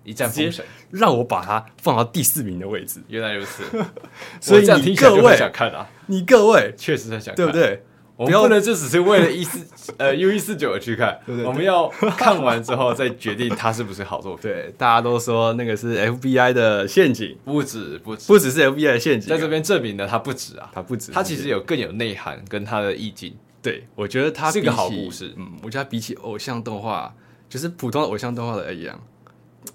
[0.04, 3.02] 一战封神，让我把它放到第四名的位置。
[3.08, 3.64] 原来如此，
[4.40, 7.84] 所以你各位想看啊，你各位确实很想看，对不对？
[8.18, 9.66] 我们不能就只是为了一四
[9.98, 14.42] 呃 U 一四九而去看，对对对，我们要看完之后再决定它是不是好作品。
[14.42, 23.36] 对，大家都说那个是 FBI 的陷阱，不止不止不只是 FBI 的陷阱，在这边证明了它不止啊，它不止，它其实有更有内涵跟它的意境。
[23.62, 25.34] 对，我觉得它是一个好故事。
[25.38, 27.14] 嗯，我觉得它比起偶像动画，
[27.48, 29.00] 就是普通的偶像动画的一样，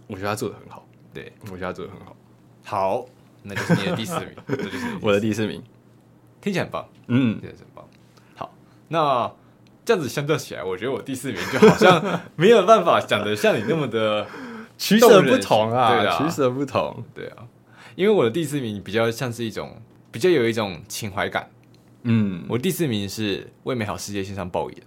[0.09, 0.85] 我觉得它做的很好。
[1.15, 2.17] 对，我觉得它做的很好。
[2.65, 3.07] 好，
[3.43, 5.63] 那就是你的第四名， 这就是我的第四名，
[6.41, 6.89] 听起来很棒。
[7.09, 7.87] 嗯，听起来很棒。
[8.93, 9.33] 那
[9.85, 14.27] 这样子相较起来，我觉得我第四名就好像没有办法讲的像你那么的
[14.77, 17.45] 取舍不同啊，对啊，取舍不同，对啊，
[17.97, 21.49] 因为我的第四名比较像是一种比较有一种情怀感，
[22.03, 24.79] 嗯，我第四名是《为美好世界献上爆颜》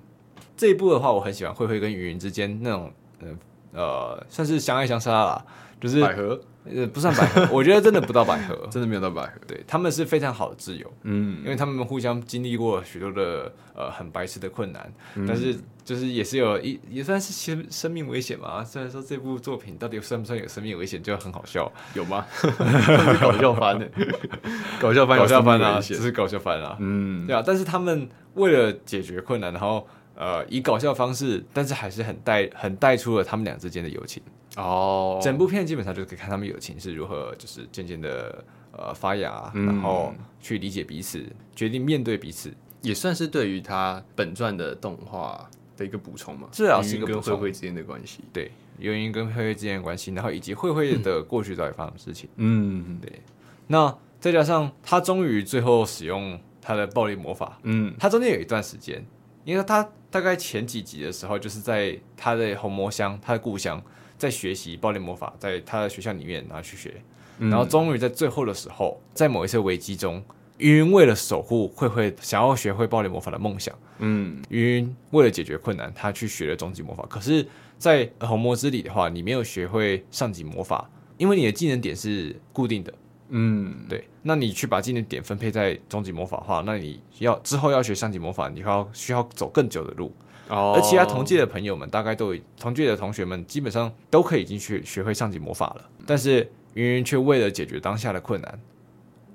[0.56, 3.28] 这一部的话，我很喜欢慧慧跟云云之间那种，呃
[3.74, 5.46] 呃，算是相爱相杀啦，
[5.82, 6.40] 就是百合。
[6.74, 9.32] 呃，不算百合， 我觉得真的不到百合，真的没有到百合。
[9.48, 18.64] 对，他们是非常好的挚友，嗯，因为他们互相经历过许多的呃很白痴的困难，嗯、但是就是也是有一也算是生生命危险嘛。
[18.64, 22.26] 虽然说这部作品到底算不算有生命危险，就很好笑，有吗？
[23.22, 23.90] 搞笑番的，
[24.82, 27.44] 搞笑番，搞笑番啊，只是搞笑番啊，嗯，对啊。
[27.46, 34.22] 但是他们为了解决困难，然后呃以搞笑方式，但是还是很带很带出了他们俩之间的友情。
[34.58, 46.48] 哦，整部片基本上就可以看他们友情是如何，就是渐渐的呃发芽，嗯、然后去理解彼此，决定面对彼此，也算是对于他本传的动画的一个补充嘛。
[46.54, 48.50] 至少是一个跟慧慧之间的关系，对，
[48.80, 53.22] 原因跟慧慧之间的关系，然后以及慧慧的过去到底发生的事情，嗯，对。
[53.68, 59.06] 那再加上他终于最后使用他的暴力魔法，嗯，他中间有一段时间，
[59.44, 63.84] 因为他大概前几集的时候，就是在他的红魔乡，他的故乡。
[64.18, 66.94] 在学习暴力魔法，在他的学校里面，然后去学，
[67.38, 70.24] 然后终于在最后的时候，在某一次危机中，
[70.58, 77.06] 云云为了守护慧慧想要学会暴力魔法的梦想，嗯，云云为了解决困难，他去学了终极魔法。
[77.10, 77.46] 可是，
[77.78, 82.94] 在红魔之里的话，你没有学会上级魔法，因为你的技能点是固定的，
[83.30, 84.08] 嗯，对。
[84.22, 90.14] 那你去把技能点分配在终极魔法的话，那你要之后要学上级魔法，你要需要走更久的路。
[90.50, 90.74] 哦。
[90.76, 95.90] 而其他同届的朋友们，大概都有同届的同学们，基本上都可以已经学学会上级魔法了。
[96.06, 98.60] 但是云云却为了解决当下的困难，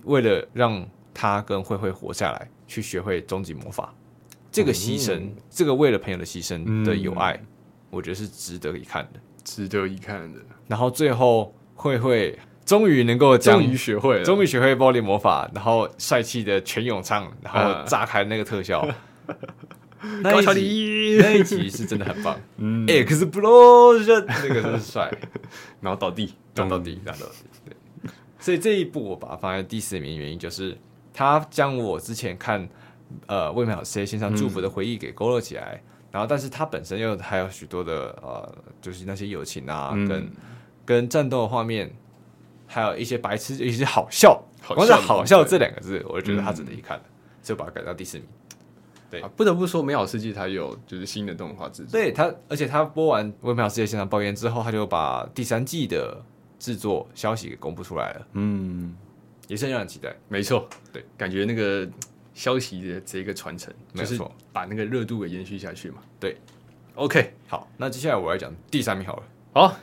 [0.04, 3.92] 为了让他跟慧慧活下来，去学会终极魔法。
[4.52, 7.46] 这个牺牲，嗯、这个为了朋友的牺牲的友爱，嗯、
[7.90, 10.40] 我觉得是值得一看的，值得一看的。
[10.66, 18.86] 然后最后慧慧终于能够终于学会了，终于学会暴力魔法，然后帅气的全咏唱，然后炸开那个特效，
[20.02, 22.38] 嗯、 那一集那一集是真的很棒。
[22.58, 25.10] 嗯，explosion 那个真是帅，
[25.80, 27.36] 然后倒地，撞到地，然后倒地。
[27.64, 30.76] 对，所以这一部我把它放在第四名，原因就是
[31.12, 32.68] 他将我之前看。
[33.26, 40.30] 呃，未美好世界献上祝福的回忆给勾勒起来，嗯、然后，但是它本身又还有许多的呃，就是那些友情啊，嗯、跟
[40.84, 41.90] 跟战斗的画面，
[42.72, 48.26] 还有一些白痴，一些好笑，光是好笑这两个字，我就觉得他值得一看了，嗯、所以把它改到第四名。
[49.10, 56.22] 对，啊、不得不说，美好世界它有就是新的动画制作，对它，而且它播完为美好世界现场抱怨之后，他就把第三季的
[56.58, 58.94] 制作消息给公布出来了，嗯，
[59.48, 60.14] 也是让人期待。
[60.28, 61.88] 没错，对，感觉那个。
[62.32, 64.18] 消息的这一个传承，就是
[64.50, 65.96] 把那个热度给延续下去嘛。
[66.18, 66.38] 对
[66.94, 69.22] ，OK，好，那接下来我来讲第三名好了。
[69.52, 69.76] 好，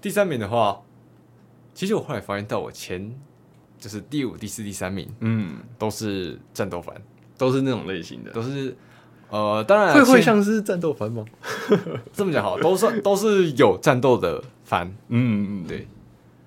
[0.00, 0.80] 第三名的话，
[1.78, 3.08] 其实我后来发现到我前
[3.78, 6.92] 就是第五、第四、第三名，嗯，都是战斗番，
[7.36, 8.76] 都是那种类型的，都是
[9.30, 11.24] 呃，当然会会像是战斗番吗？
[12.12, 15.86] 这么讲好，都是都是有战斗的番，嗯嗯，对，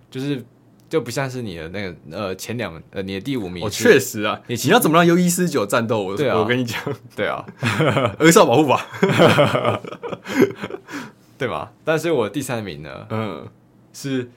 [0.10, 0.44] 就是。
[0.90, 6.04] 就不像是你的那个呃前两呃你的第五名，我确实啊，你你要怎么让 U 一四九战斗？
[6.04, 6.78] 我我跟你讲，
[7.16, 7.46] 对啊，
[8.20, 8.86] 儿少保护法，
[11.40, 11.72] 对吧？
[11.86, 13.48] 但是我第三名呢，嗯，
[13.94, 14.30] 是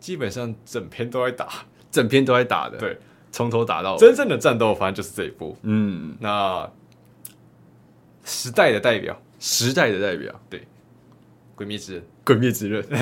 [0.00, 1.48] 基本上整篇都在打，
[1.90, 2.98] 整篇都在打的，对，
[3.30, 6.70] 从头打到真正的战斗，反正就是这一部，嗯，那
[8.24, 10.66] 时代的代表，时代的代表，对，
[11.54, 12.84] 鬼灭之刃，鬼灭之刃。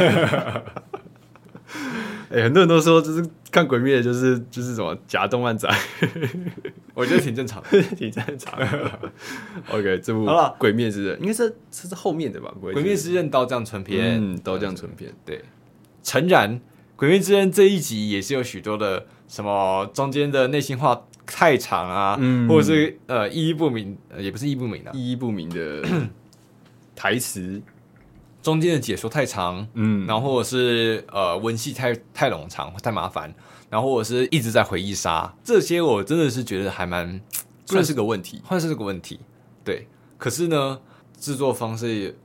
[2.29, 5.69] 哎、欸，很多人都说，就是看《鬼灭》，就是就是什么假动漫仔，
[6.95, 9.13] 我觉得挺正常的， 挺正常的。
[9.71, 10.25] OK，这部，
[10.59, 15.13] 《鬼灭之刃》应该是这是后面的吧，《鬼灭之刃》刀匠村篇，嗯，刀匠村篇。
[15.25, 15.45] 对，
[16.05, 16.57] 诚然，
[16.97, 25.85] 《鬼灭之刃》这一集也是有许多的什么中间的内心话太长啊，嗯、或者是呃意义不明，也不是意义不明的、啊，意义不明的
[26.97, 27.63] 台词。
[28.43, 33.35] 中间的解说太长，嗯，然后或者是呃文戏太太冗长太麻烦，
[33.69, 37.21] 然后或者是一直在回忆杀，这些我真的是觉得还蛮
[37.67, 39.19] 算是个问题，算是个问题。
[39.65, 40.81] 对，可是呢，
[41.19, 42.17] 制作方是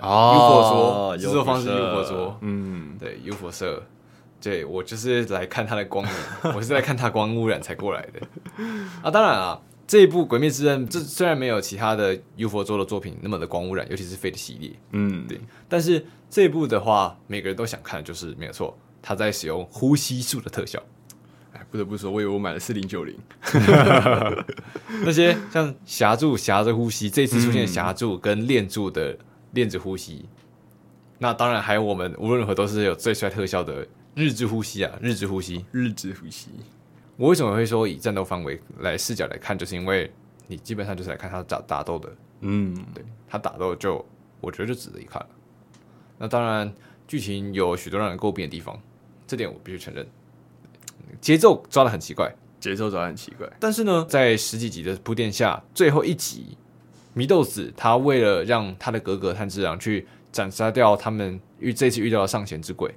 [0.00, 3.82] 哦，UFO 说制作方是 UFO 说，嗯，对，UFO 社，
[4.40, 8.20] 对我就是来看它的光影，我是来看它光污染才过来的
[9.02, 9.60] 啊，当然啊。
[9.88, 15.40] 这一部《鬼灭之刃》这虽然没有其他的 UFO 做的作品那么的光污染，尤其是 Fate 系列，嗯，对。
[15.68, 20.82] 但是这一部的话，每个人都想看，就是没有错，他在使用呼吸术的特效。
[21.52, 23.16] 哎，不得不说，我以为我买了四零九零，
[25.04, 29.16] 那些像霞柱霞着呼吸，这次出现霞柱跟链柱的
[29.56, 30.28] 链子呼吸，嗯、
[31.18, 36.50] 那当然还有我们无论如何都是有最帅特效的日之呼吸啊，日之呼吸，日之呼吸。
[37.16, 40.12] 我为什么会说以战斗范围来视角来看，就是因为
[40.46, 44.04] 你基本上就是来看他打打斗的，嗯，对，他打斗就
[44.40, 45.28] 我觉得就值得一看了。
[46.18, 46.72] 那当然
[47.08, 48.78] 剧情有许多让人诟病的地方，
[49.26, 50.06] 这点我必须承认。
[51.20, 53.50] 节奏抓的很奇怪，节奏抓得很奇怪。
[53.58, 56.58] 但是呢，在十几集的铺垫下，最后一集
[57.16, 62.94] 祢豆子他为了让他的哥哥炭治郎去斩杀掉他们遇这次遇到的上弦之鬼，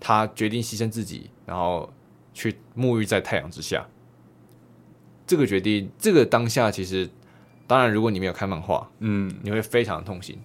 [0.00, 1.88] 他决定牺牲自己，然后。
[2.34, 3.84] 去沐浴在太阳之下，
[5.26, 7.10] 这个决定，这个当下其实，
[7.66, 10.38] 当然，如果你没有看漫画，嗯，你会非常痛心。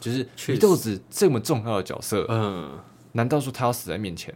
[0.00, 2.78] 就是祢豆子这么重要的角色，嗯，
[3.12, 4.34] 难道说他要死在面前？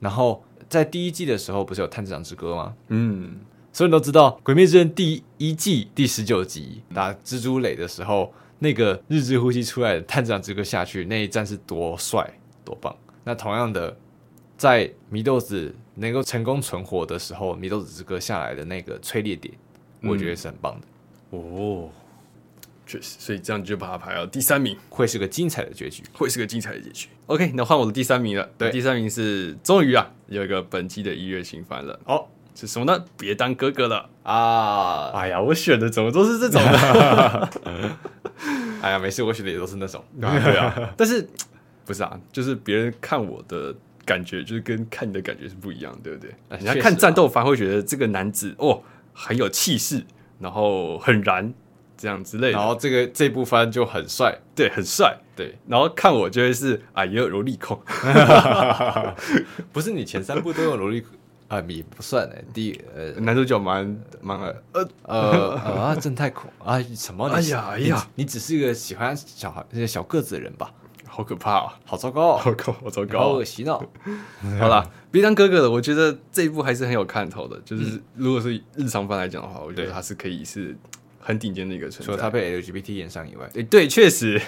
[0.00, 2.74] 然后在第一季的时候，不是有炭治郎之歌吗？
[2.88, 3.36] 嗯，
[3.72, 12.28] 所有人都知道《鬼灭之刃》第一季第十九集打蜘蛛垒的时候，那个日之呼吸出来的探长之歌下去那一战是多帅
[12.64, 12.94] 多棒。
[13.24, 13.96] 那同样的，
[14.56, 15.74] 在祢豆子。
[15.96, 19.52] 能够成功存活的时候，祢豆子之歌下来的那个催泪点，
[20.00, 20.86] 我觉得是很棒的。
[21.32, 21.90] 嗯、哦，
[22.86, 27.08] 确实，所以这样就把它排到第三名，会是个精彩的结局，会是个精彩的结局。
[27.26, 28.48] OK，那换我的第三名了。
[28.56, 32.00] 对，第三名是终于啊，有一个本季的一月新番了。
[32.06, 33.04] 哦，是什么呢？
[33.18, 35.10] 别当哥哥了啊！
[35.14, 37.48] 哎呀，我选的怎么都是这种的？
[38.82, 40.04] 哎呀，没事，我选的也都是那种。
[40.20, 41.28] 对啊，但是
[41.84, 42.18] 不是啊？
[42.32, 43.74] 就是别人看我的。
[44.02, 46.34] 感觉就是跟看你的感觉是不一样，对不对？
[46.48, 48.82] 人家看战斗番会觉得这个男子哦
[49.12, 50.04] 很有气势，
[50.40, 51.52] 然后很燃
[51.96, 55.54] 这样之类的，然后这个这部番就很帅，对，很帅，对。
[55.68, 57.80] 然后看我就会是啊，也有萝莉控，
[59.70, 61.04] 不是你前三部都有萝莉
[61.50, 64.38] 啊，也不算哎，第呃男主角蛮蛮
[64.72, 67.26] 呃呃 啊正太恐啊什么？
[67.28, 70.72] 哎呀哎呀，你只是一个喜欢小孩那些小个子的人吧？
[71.12, 71.74] 好可怕啊！
[71.84, 73.84] 好糟糕，好可，好糟糕，好恶心哦！
[74.60, 77.60] 好了，别当哥哥的，我觉得这一部还是很有看头的。
[77.64, 80.78] 就是如果是日常番来讲的话，我觉得它是可以是
[81.20, 82.06] 很顶尖的一个存在。
[82.06, 84.40] 除了他被 LGBT 延上以外，诶，对，确实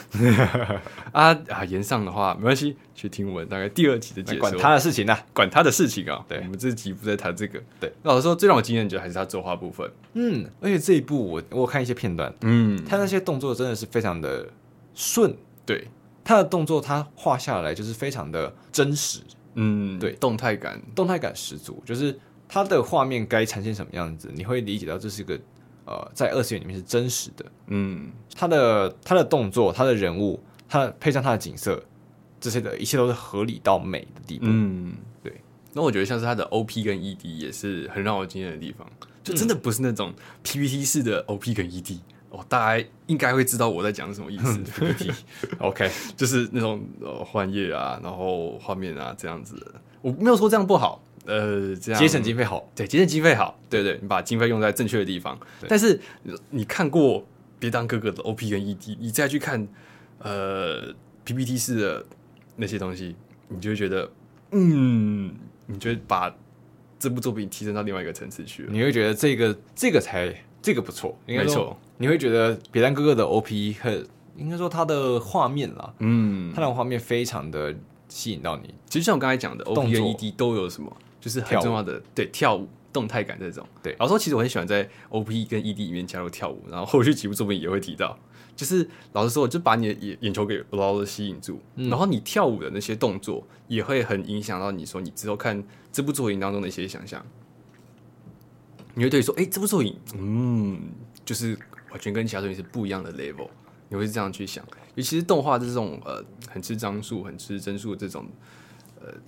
[1.12, 4.40] 啊 啊，延上的话没关系，去听我们大概第二集的解说。
[4.40, 6.24] 管他的事情呢，管他的事情啊！
[6.28, 7.62] 对，我们这集不在谈这个。
[7.78, 9.88] 对，老实说，最让我惊艳的还是他作画部分。
[10.14, 14.48] 嗯，而且这一部我我看一些片段，嗯，他那些动作真的是非常的
[14.94, 15.36] 顺。
[15.64, 15.86] 对。
[16.24, 19.18] 他的动作，他画下来就是非常的真实，
[19.56, 21.82] 嗯，对，动态感，动态感十足。
[21.84, 22.16] 就是
[22.48, 25.36] 他的画面该呈现什么样子，你会理解到这是一个
[25.92, 27.44] 呃，在二次元里面是真实的。
[27.66, 31.82] 嗯，他的他的动作，他的人物，他配上他的景色，
[32.40, 34.46] 这些的一切都是合理到美的地步。
[34.48, 35.32] 嗯，对。
[35.74, 38.86] 那我觉得像是他的 OP 跟 ED 也是很让我惊艳的地方，
[39.22, 41.98] 就真的不是那种 PPT 式的 OP 跟 ED。
[42.30, 44.58] 哦，大家应该会知道我在讲什么意思。
[44.80, 49.74] PPT，OK， 就是那种呃换页啊，然后画面啊这样子的。
[50.00, 55.38] 我没有说这样不好，呃，这样节省经费好，对，节省经费好，对对，你把经费用在正确的地方。
[55.68, 56.00] 但是
[56.50, 57.24] 你看过
[57.58, 59.66] 别当哥哥的 OP 跟 ED，你再去看
[60.18, 60.92] 呃
[61.24, 62.04] PPT 式的
[62.56, 63.14] 那些东西，
[63.48, 64.10] 你就会觉得，
[64.50, 65.32] 嗯，
[65.66, 66.34] 你觉得把
[66.98, 68.68] 这部作品提升到另外一个层次去了。
[68.72, 71.76] 你会觉得这个这个才这个不错，没错。
[71.98, 74.04] 你会觉得别当哥哥的 OP 和，
[74.36, 77.72] 应该说他的画面啦，嗯，他的画面非常的
[78.08, 78.74] 吸引到你。
[78.88, 83.66] 其实像我刚才讲的，OP 跟 ED 都有什么，就是很重要的，对，跳舞动态感这种。
[83.82, 88.18] 对，老实说，其实我很喜欢在 OP 跟 ED 里面加入跳舞，然后后续几部作品也会提到。
[88.54, 97.24] 就是老实说，就把你的眼眼球给牢牢的吸引住，嗯，然后你跳舞的那些动作也会很影响到你说你之后看这部作品当中的一些想象。
[98.94, 100.80] 你会对说，哎，这部作品，嗯，
[101.24, 101.56] 就是。
[101.92, 103.50] 完全跟其他作品是不一样的 level，
[103.90, 104.64] 你会是这样去想。
[104.94, 108.30] 尤其是动画这种呃很吃张数、很吃帧数这种呃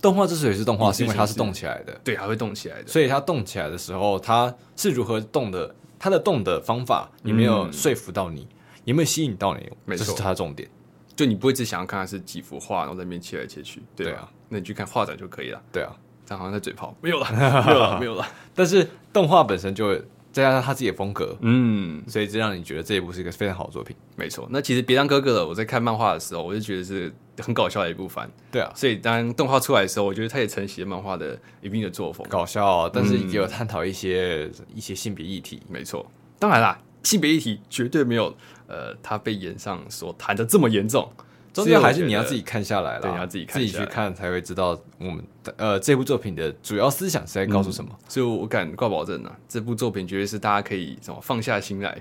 [0.01, 2.87] 动画，之所以是动画，是因为它是动起来的，对，还会动起来的。
[2.87, 5.73] 所以它动起来的时候，它是如何动的？
[5.97, 8.41] 它的动的方法有没有说服到你？
[8.41, 8.47] 嗯、
[8.85, 9.69] 有没有吸引到你？
[9.85, 10.69] 没错，这是它的重点。
[11.15, 15.61] 就你不会只想要看它是几幅画，然后在那边切来切去，对，对啊，那你去看画展就可以了。
[15.71, 17.31] 对啊， 这样好像在嘴炮，没有了，
[17.65, 18.27] 没有了，没有了。
[18.53, 19.99] 但是动画本身就。
[20.35, 23.95] 再加上他自己的风格，嗯，所以这让你觉得这一部是一个非常好的作品。
[24.17, 25.47] 没错，那其实别当哥哥了。
[25.47, 28.29] 我在看漫画的时候，我就觉得是很搞笑的一部番。
[28.51, 35.61] 对啊，所以当动画出来的时候，我觉得他也承袭了漫画的一定的作风，搞笑，但是也有探讨一些、嗯、一些性别议题。
[35.69, 36.05] 没错，
[36.37, 38.35] 当然啦，性别议题绝对没有
[38.67, 41.09] 呃他被演上所谈的这么严重。
[41.55, 45.23] 中间还是你要自己看下来了，对，你要自己看自己去看才会知道我们
[45.55, 47.89] 呃这部作品的主要思想是在告诉什么。
[47.93, 51.97] 嗯、所以我敢挂保证呢、啊，这部作品绝对是大家可以什么放下心来，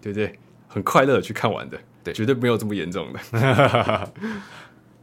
[0.00, 0.38] 对不对？
[0.68, 3.18] 很快乐的去看完的，对，绝对没有这么严重的。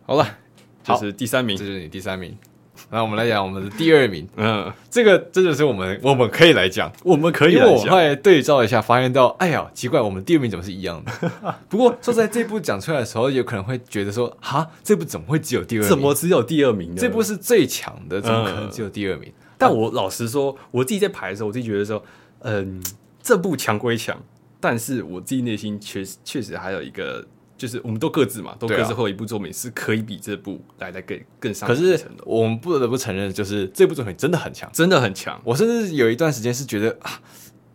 [0.08, 0.38] 好了，
[0.82, 2.36] 这、就是第三名，这是你第三名。
[2.92, 7.68] 那我们来讲我们的第二名，嗯，这个真的是我们我们可以来讲，我们可以来讲。
[7.70, 11.12] 因为我后来对照一下，发现到，哎呀，奇怪，我们第二名怎么是一样的？
[11.70, 15.89] 不过说在这部讲出来的时候，有可能会觉得说，哈，这部怎么会只有第二名？
[15.89, 16.98] 怎么只有第二名呢？
[17.00, 19.30] 这部是最强的，怎么可能只有第二名？
[19.30, 22.04] 嗯、但我老实说，我自己在排的时候，我自己觉得说，
[22.39, 22.82] 嗯，
[23.22, 24.18] 这部强归强，
[24.60, 27.26] 但是我自己内心确实确实还有一个。
[27.60, 31.67] 就是我们都各自嘛，都各自后一部作品是可以比这部来的更更上。
[31.67, 35.39] 可是我们不得不承认，就是这部作品真的很强，真的很强。
[35.43, 37.22] 我甚至有一段时间是觉得啊，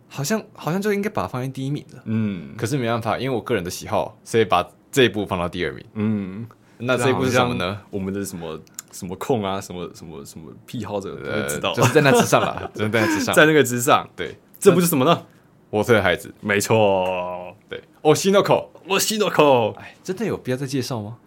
[0.09, 2.01] 好像好像就应该把它放在第一名的。
[2.05, 5.85] 嗯，可是没办法，因为我个人的喜好，所以把这一部放到第二名。
[5.93, 6.47] 嗯，
[6.79, 7.79] 那这一部是什么呢？
[7.91, 8.59] 我们的什么
[8.91, 14.09] 什么控啊，什么什么什么癖好者都知道，就是在那之上了， 就在那之上，在那个之上。
[14.15, 15.23] 对，这部是什么呢？
[15.69, 17.53] 我推的孩子，没错。
[17.67, 18.71] 对，哦，西诺口。
[18.87, 21.17] 我西诺口，哎，真的有必要再介绍吗？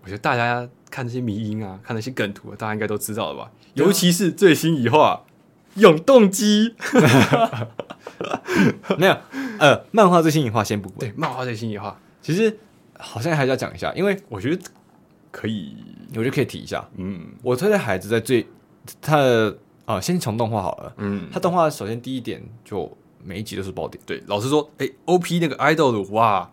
[0.00, 3.50] 我觉得大家看那些迷音啊，看那些梗图，大家应该都知道了吧？
[3.74, 5.24] 尤其是最新一话
[5.80, 6.72] 《永动机》，
[8.96, 9.16] 没有，
[9.58, 11.00] 呃，漫画最新一话先不管。
[11.00, 12.56] 对，漫画最新一话，其实
[12.96, 14.62] 好像还是要讲一下，因为我觉得
[15.32, 15.74] 可以，
[16.10, 16.88] 我觉得可以提一下。
[16.96, 18.46] 嗯，我推的孩子在最
[19.02, 19.50] 他的
[19.84, 20.94] 啊、呃，先从动画好了。
[20.98, 24.00] 嗯，他动画首先第一点就每一集都是爆点。
[24.06, 26.50] 对，老实说，哎，OP 那个 idol 哇。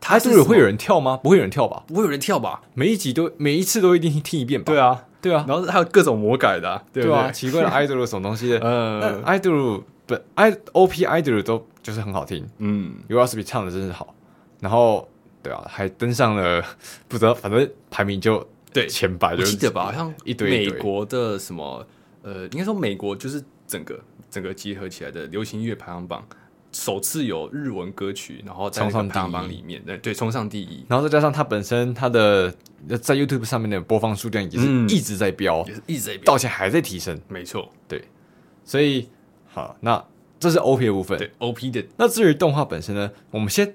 [0.00, 1.18] 他是会有人跳吗？
[1.20, 1.82] 不会有人跳吧？
[1.88, 2.62] 不会有人跳吧？
[2.74, 4.72] 每一集都每一次都一定听一遍吧？
[4.72, 14.14] 对啊，对啊，然后还有各种魔改的，对对啊，奇怪的 idol 什么东西的， 嗯，idol 不 i op idol 都就是很好听，嗯，YOASOBI 唱的真是好，
[14.60, 15.08] 然后
[15.42, 16.62] 对啊，还登上了
[17.08, 21.84] 不知道，反正排名就对前百，我记得吧，好像一堆美国的什么
[22.22, 26.26] 呃，应该说美国就是整个整个集合起来的流行乐排行榜。
[26.70, 32.50] 首次有日文歌曲，然后在排行榜里面，对对，冲上第一，然后再加上它本身它的
[33.00, 38.04] 在 YouTube 上面的播放数量也是一直在飙，也是一直在飙，到现在还在提升，没错，对，
[38.64, 39.08] 所以
[39.46, 40.04] 好，那
[40.38, 41.82] 这是 OP 的部分，对 OP 的。
[41.96, 43.74] 那至于动画本身呢，我们先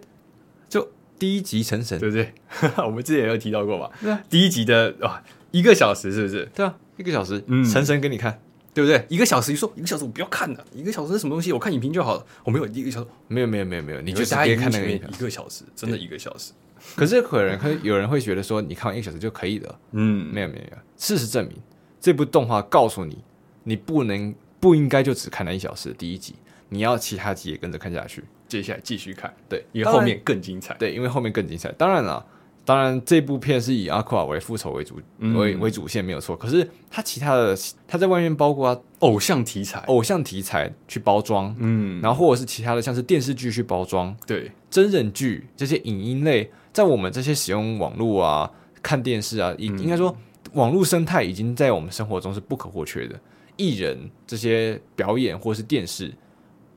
[0.69, 0.87] 就
[1.17, 2.31] 第一集成神，对不对？
[2.85, 3.89] 我们之前也有提到过吧？
[3.99, 6.47] 对啊，第一集的哇，一个小时是不是？
[6.53, 8.39] 对啊，一个小时，嗯成神给你看。
[8.73, 9.05] 对不对？
[9.07, 11.53] 一个小时，你说一个小时我不要看了，一个小时是什么东西？
[11.53, 12.25] 我看影评就好了。
[12.43, 16.53] 我没有一个小时，没有没有没有没有，你就直接看那个一个小时，真的一个小时。
[16.95, 19.79] 可是可能会有人会觉得说，你看完一个小时就可以了。
[19.91, 20.77] 嗯，没有没有没有。
[20.97, 21.55] 事实证明，
[22.01, 23.23] 这部动画告诉你，
[23.63, 26.35] 你不能不应该就只看那一小时的第一集，
[26.69, 29.33] 你要其他集也跟着看下去，接下来继续看。
[29.47, 30.73] 对，因为后面更精彩。
[30.75, 31.71] 对，因为后面更精彩。
[31.73, 32.25] 当然了。
[32.65, 36.33] 当然，这部片是以阿库瓦为复仇为主为为主线没有错。
[36.33, 48.49] 可是他其他的他在外面包括偶像题材、偶像题材去包装，嗯，然后或者是其他的像是电视剧去包装，对，真人剧这些影音类，在我们这些使用网络啊、
[48.81, 50.15] 看电视啊，应应该说
[50.53, 53.19] 网络生态已经在我们生活中是不可或缺的。
[53.57, 56.13] 艺人这些表演或是电视，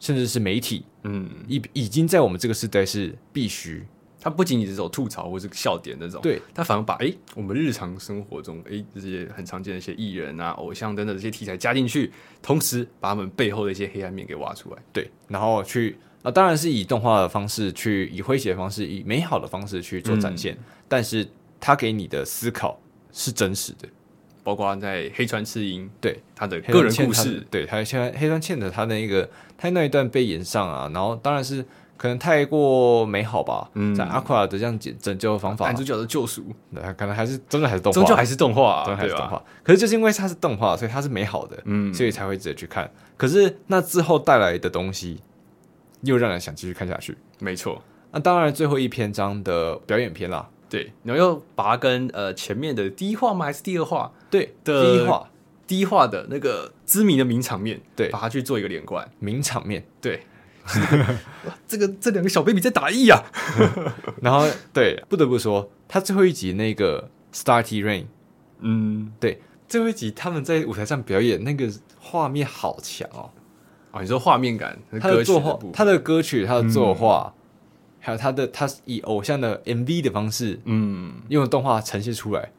[0.01, 3.87] 甚至是媒体，嗯，已已经在我们这个时代是必须。
[4.27, 12.11] 它不仅仅是这种吐槽或是笑点那种，对，它反而把哎、欸、我们日常生活中哎、欸、这些很常见的一些艺人啊、偶像等等这些题材加进去，
[12.43, 21.25] 同时把他们背后的一些黑暗面给挖出来，对，然后去啊，当然是以动画的方式去，以诙谐的方式，以美好的方式去做展现，嗯、但是
[21.61, 22.77] 他给你的思考
[23.13, 23.89] 是真实的，
[24.43, 31.65] 包括在黑川次音对他的个人故事，对，还有现在黑川茜的他的一个他那一段被演上啊，然后当然是。
[31.97, 36.45] 可能太过美好吧，嗯、在阿库尔的这样拯拯救方法，男主角的救赎，
[36.75, 39.37] 对，可能还是真的还是动画，终究还是动画、啊，还是动画。
[39.37, 42.91] 吧可是就是因为它是动画，所以它是美好的，嗯，所以才会值得去看。
[43.17, 45.21] 可是那之后带来的东西，
[46.03, 47.17] 又让人想继续看下去。
[47.39, 53.47] 没错，那当然最后一篇章的表演篇啦，对，然后又把它跟呃前面的第一话吗？
[53.47, 54.13] 还是第二话？
[54.31, 55.31] 对，的第一话，
[55.67, 60.21] 第一话的那个知名的名场面，对，把它去做一个连贯，名场面，对。
[61.67, 63.23] 这个这两个小 baby 在打役啊，
[64.21, 68.07] 然后对，不得不说，他最后一集那个 Starty Rain，
[68.61, 73.31] 嗯，对，最后一集他们在舞台上表演那个画面好强哦，
[73.93, 77.33] 哦，你说画面感，他的作画，他的歌曲，他的作画，
[78.01, 82.51] 还有他的他以偶像的 MV 的方式，嗯，用动画呈现出来，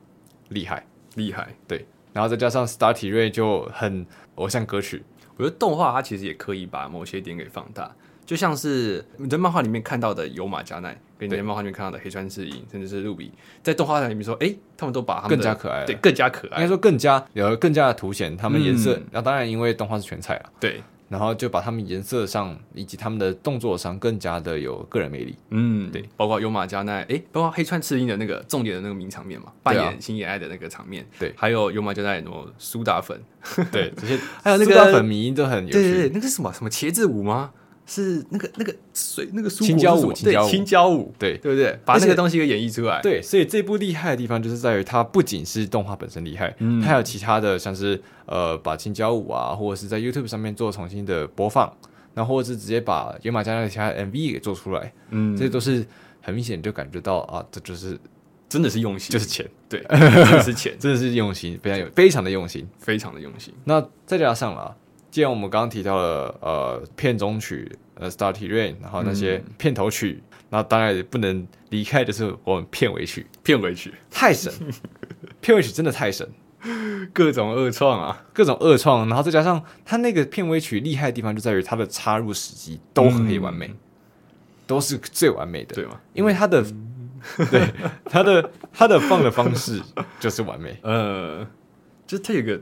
[0.50, 0.86] 厉害。
[1.16, 1.84] 厉害，对，
[2.14, 4.06] 然后再加上 Starty Rain 就很
[4.36, 5.04] 偶像歌曲。
[5.38, 7.90] 我觉得动画它其实也可以把某些点给放大，
[8.26, 13.32] 就像是你在漫画里面看到的有马加奈，跟你在漫画里面看到的黑川智英，甚至是露比，
[13.64, 19.00] 在动画里面说，哎，他们都把他们更加可爱，对，更加可爱，应该说更加有更加的凸显他们颜色。
[19.12, 20.82] 那当然，因为动画是全彩了，对。
[21.10, 25.36] 然后就把他们颜色上以及他们的动作上更加的有个人魅力。
[25.50, 31.06] 嗯，对，包括有马加奈，哎，包括黑川赤音的那个重点的那个名场面嘛，扮演星野爱的那个场面。
[31.18, 33.20] 对，还有有马加奈什么苏打粉，
[33.72, 35.72] 对，这些 还有那个苏打粉迷都很有趣。
[35.72, 37.52] 对对对，那个什么什么茄子舞吗？
[37.90, 41.80] 是那个那个水那个青椒舞，对，青椒舞，对对不对？
[41.86, 43.02] 把那个东西给演绎出来。
[43.02, 51.74] 对，所以这部厉害的地方就是在于它不仅是动画本身厉害，它还有其他的像是呃把青椒舞啊，或者是在 YouTube 上面做重新的播放，
[52.14, 55.86] 然后或者是直接把野马加奈的其他 MV 给做出来，嗯，这都是
[56.22, 57.98] 很明显就感觉到啊，这就是
[58.50, 60.00] 真的是用心，就是钱，对， 真
[60.32, 63.54] 的是钱，真的是用心，非常有非常的用心，非常的用心。
[63.64, 64.76] 那再加上了。
[65.18, 73.26] 既然我们刚刚提到了呃片中曲呃 Starty Rain，然后那些片头曲，那、嗯、当然也不能离开的是我们片尾曲。
[73.42, 73.92] 片尾曲。
[74.12, 74.54] 太神，
[75.42, 76.30] 片尾曲真的太神，
[77.12, 83.78] 各种恶创啊，各种恶创，然后再加上它那个片尾曲厉害的地方就在于它的插入时机都很完美，嗯、
[84.68, 86.00] 都是最完美的，对吗？
[86.14, 87.10] 因为它的、嗯、
[87.50, 87.68] 对
[88.06, 89.82] 它的它的放的方式
[90.20, 91.44] 就是完美， 呃，
[92.06, 92.62] 就是它有个。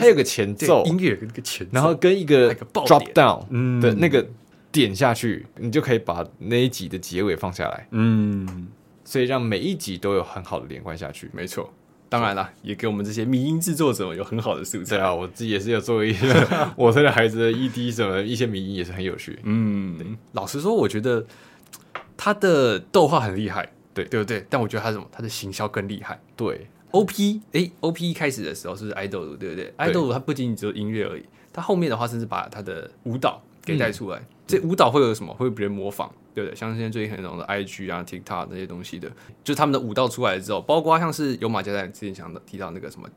[0.00, 4.26] 它有个前奏音乐，跟个前奏，然后跟一个 drop down 的那个
[4.72, 7.86] 点下去，嗯、你就可以把那一集的结尾放下来。
[7.90, 8.68] 嗯，
[9.04, 11.30] 所以让每一集都有很好的连贯下去。
[11.32, 11.72] 没错，
[12.08, 14.96] 当然了，也给我们这些迷音制作者有很好的素材。
[14.96, 16.26] 对啊，我自己也是有做一些
[16.76, 19.38] 我这个孩子的 ED 什么一些迷音也是很有趣。
[19.42, 21.26] 嗯，对老实说，我觉得
[22.16, 24.46] 他的动画很厉害，对对不对？
[24.48, 26.20] 但我觉得他什么，他的行销更厉害。
[26.36, 26.66] 对。
[26.92, 29.72] OP 哎，OP 一开始的时候是不是爱豆鲁，对不对？
[29.76, 31.22] 爱豆鲁它不仅仅只有音乐而已，
[31.52, 34.18] 它后面的话甚至把它的舞蹈给带出来。
[34.18, 35.32] 嗯、这舞蹈会有什么？
[35.34, 36.56] 会被别人模仿，对不对？
[36.56, 39.08] 像现在最近很红的 IG 啊、TikTok 那些东西的，
[39.44, 43.08] 就是他们的舞蹈出来之后，包括像是有马家在之前讲的提到那个什么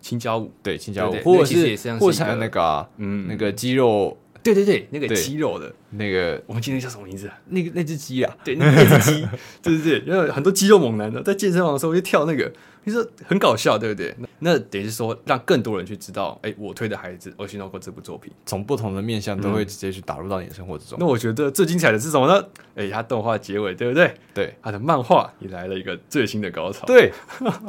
[0.00, 4.16] 青椒舞，对青椒舞，或者是或者那个、啊、嗯那个肌肉。
[4.42, 7.38] 对对对，那个肌肉的那个，我们今天叫什么名字啊？
[7.46, 9.28] 那个那只鸡啊，对，那只鸡，
[9.62, 12.50] 对对对，因为很多肌肉猛男的在健身房的时候就跳那个。
[12.84, 14.12] 你说很搞笑，对不对？
[14.40, 20.98] 那等于是说，让更多人去知道，哎，我推的孩子欧西诺过这部作品，从不同的面向都会直接去打入到你的生活之中。
[20.98, 22.44] 那我觉得最精彩的是什么呢？
[22.74, 24.12] 哎，它动画结尾，对不对？
[24.34, 26.84] 对，它的漫画也来了一个最新的高潮。
[26.84, 27.12] 对，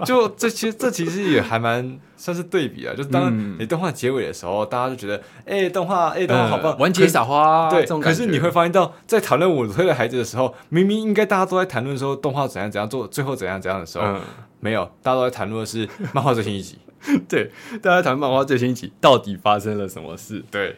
[0.04, 2.96] 就这其实这其实也还蛮算是对比啊。
[2.96, 7.70] 就是当你动画结尾的时候，大家就觉得，哎，动画，哎，动画好棒，完结撒花。
[7.70, 14.05] 对，可是你会发现到，在讨论我推的孩子的时候，明明应该大家都在谈论说动画怎样怎样做，最后怎样怎样的时候。
[14.59, 16.78] 没有，大家都在谈论的是漫画最新一集。
[17.28, 17.51] 对，
[17.82, 20.41] 大家谈漫画最新一集到底发生了什么事？
[20.49, 20.78] 对，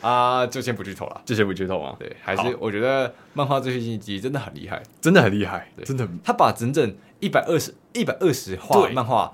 [0.00, 1.96] 啊，就先不剧透了，就先不剧透吗？
[1.98, 6.06] 对，还是我觉得漫画最新一集真的很厉害，真的很厉害，真的。
[6.22, 9.32] 他把整整一百二十一百二十话漫画，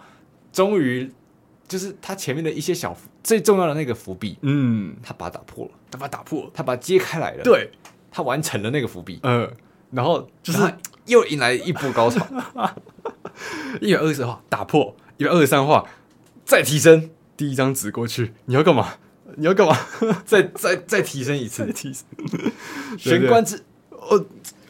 [0.52, 1.12] 终于
[1.68, 7.70] 就是他前面的一些小最重要的那个伏笔，嗯，他把它打破了，他把它打破了，他把它揭开来了，对，
[8.10, 9.50] 他完成了那个伏笔，嗯，
[9.90, 10.60] 然后就是
[11.06, 12.26] 又迎来一波高潮。
[13.82, 15.86] 一百二十话打破，一百二十三话
[16.44, 18.94] 再提升，第一张纸过去，你要干嘛？
[19.36, 19.76] 你要干嘛？
[20.24, 22.04] 再再再提升一次，提升。
[22.96, 24.24] 玄关之哦，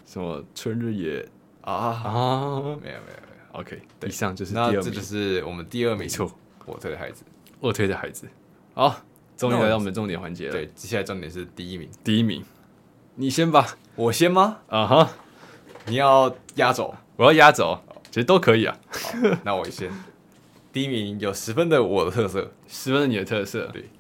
[0.04, 1.28] 什么春日野？
[1.60, 1.72] 啊。
[1.72, 2.60] 啊？
[2.60, 6.28] 没有没有没有，OK，以上就是那这就是我们第二名，没错，
[6.66, 7.24] 我推的孩子，
[7.60, 8.28] 我推的孩子。
[8.74, 9.02] 好，
[9.36, 10.52] 终于来到我们重点环节了。
[10.52, 12.44] 对，接下来重点是第一名，第一名，
[13.14, 14.58] 你先吧，我先吗？
[14.68, 15.10] 啊哈，
[15.86, 17.78] 你要压轴，我要压轴。
[18.10, 18.78] 其实都可以啊，
[19.44, 19.90] 那我先。
[20.72, 23.68] 第一名有十分的我的特色，十分的你的特色。
[23.72, 23.90] 对，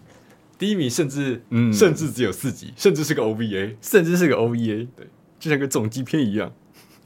[0.58, 5.06] 第一名甚至，嗯，甚至只有四集，甚至是个 OVA，甚至是个 OVA，对，
[5.38, 6.50] 就像个总集篇一样。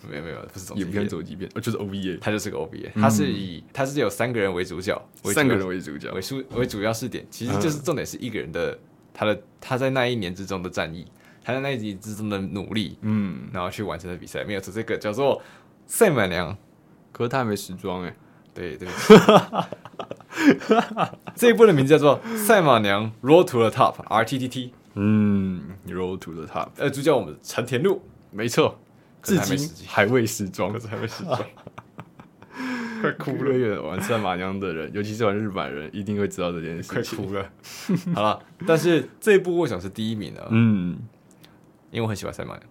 [0.09, 5.01] 没有没有，不是总集篇，总集篇，哦，就是 OVA，它就是个 OVA，它是以它是有三个人为主角，
[5.35, 8.79] 三个人为主角，为主为主要视点，其实就是重点是一个人的
[9.13, 11.07] 他的他在那一年之中的战役，
[11.45, 15.43] 他在那一年之中的努力，嗯，然后去完成的比赛，没有错，这个叫做
[15.87, 16.57] 赛马娘。
[17.13, 18.17] 可是他还没时装哎，
[18.55, 18.89] 对对，
[21.35, 28.79] 这一部的名字叫做《赛马娘 Roll to the Top》RTTT，嗯，Roll to the Top，呃，主角我们成田路，没错，
[29.23, 31.39] 至今还未时装，可是还未时装，
[33.01, 33.83] 快哭了！
[33.83, 37.51] 玩赛马娘的人，尤其是玩日版人，一定会知道这件事，快哭了。
[38.15, 40.41] 好了，但是这一部为什么是第一名呢？
[40.51, 40.99] 嗯，
[41.91, 42.67] 因为我很喜欢赛马娘。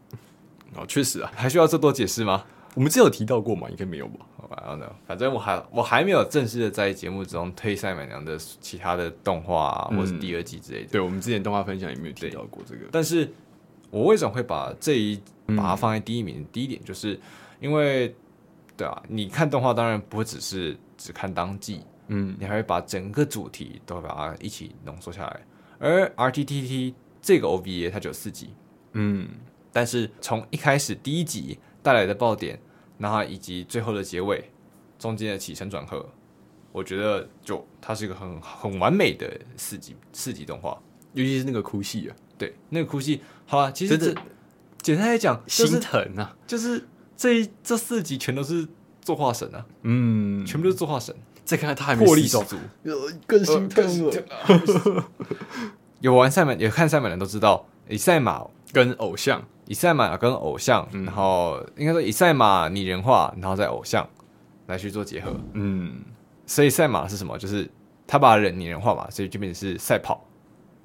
[0.75, 2.43] 哦，确实啊，还需要再多解释吗？
[2.75, 3.67] 我们之前有提到过吗？
[3.69, 4.25] 应该没有吧。
[4.37, 10.89] 好吧，然后呢，反正我还我还没有正式的在节目中推赛马娘的其他的动画、啊嗯、或是第二季之类的。
[10.91, 12.81] 对，我们之前动画分享也没有提到过这个。
[12.91, 13.27] 但是，
[13.89, 15.19] 我为什么会把这一
[15.55, 16.41] 把它放在第一名？
[16.41, 17.19] 嗯、第一点就是
[17.59, 18.15] 因为，
[18.77, 25.41] 对啊，你看动画当然不会只是只看当季，嗯，你还会把整个主题都把它一起浓缩下来。
[25.79, 28.49] 而 RTTT 这个 OVA 它只有四集，
[28.93, 29.27] 嗯，
[29.71, 31.59] 但是从一开始第一集。
[31.81, 32.59] 带来的爆点，
[32.97, 34.51] 然后以及最后的结尾，
[34.99, 36.05] 中间的起承转合，
[36.73, 40.77] 我觉得就它是一个很很完美的四集四集动画，
[41.13, 44.13] 尤其是那个哭戏啊，对，那个哭戏，好啊，其实这
[44.81, 48.67] 简单来讲，心疼啊，就是这一这四集全都是
[49.01, 51.15] 作画神啊，嗯，全部都是作画神，
[51.45, 52.55] 再看看他还没魄力十足，
[53.27, 55.05] 更心疼了。
[55.99, 59.43] 有玩赛马，有看赛马的人都知道，以赛马跟偶像。
[59.67, 64.09] 以赛马跟偶像，嗯、然后应该说以赛马拟人化，然后再偶像
[64.65, 65.31] 来去做结合。
[65.53, 66.03] 嗯，
[66.47, 67.37] 所以赛马是什么？
[67.37, 67.69] 就是
[68.07, 70.25] 他把人拟人化嘛，所以就变成是赛跑。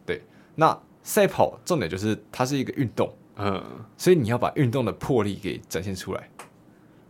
[0.04, 0.22] 对，
[0.56, 3.10] 那赛跑重点就是它是一个运动。
[3.36, 3.62] 嗯，
[3.96, 6.28] 所以你要把运动的魄力给展现出来。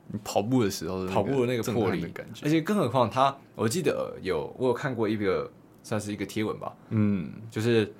[0.08, 5.50] 你跑步的时候，跑步的那个魄力的感觉，而且更何况他，我记得有我有看过一个
[5.82, 6.74] 算是一个贴文吧。
[6.90, 7.92] 嗯，就是。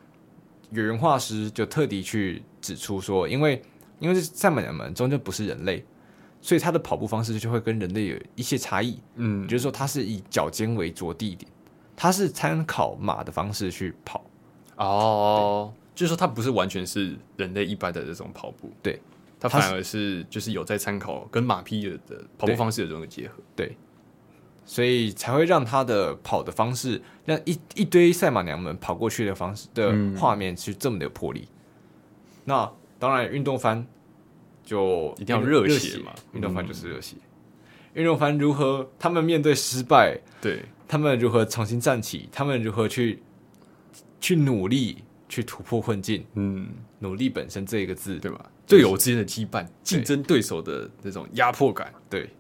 [0.71, 3.63] 有人画师就特地去指出说，因为
[4.01, 5.85] 因为赛马人们终究不是人类，
[6.41, 8.99] 所以他的跑步方式就会跟人类有一些差异。
[9.15, 11.49] 嗯，就是说他是以脚尖为着地点，
[11.95, 14.25] 他是参考马的方式去跑。
[14.77, 19.01] 哦，对就是说它不是完全是人类一般的这种跑步，对，
[19.39, 23.67] 它反而是就是有在参考跟马匹的跑步方式的这种结合，对。
[23.67, 23.77] 对
[24.67, 31.47] 所以才会让他的跑的方式，让一一堆赛马娘们跑过去的方式的画面是这么的有魄力。
[31.47, 33.87] 嗯、那当然，运动番
[34.65, 37.15] 就一定要热血嘛，运动番就是热血。
[37.93, 43.23] 运动番如何他们面对失败，对他们如何重新站起，他们如何去
[44.19, 45.04] 去努力
[45.35, 46.25] 去突破困境。
[46.35, 46.69] 嗯，
[47.01, 48.41] 努力本身这一个字，对吧？
[48.67, 52.31] 队友之间的羁绊，竞争对手的那种压迫感，对，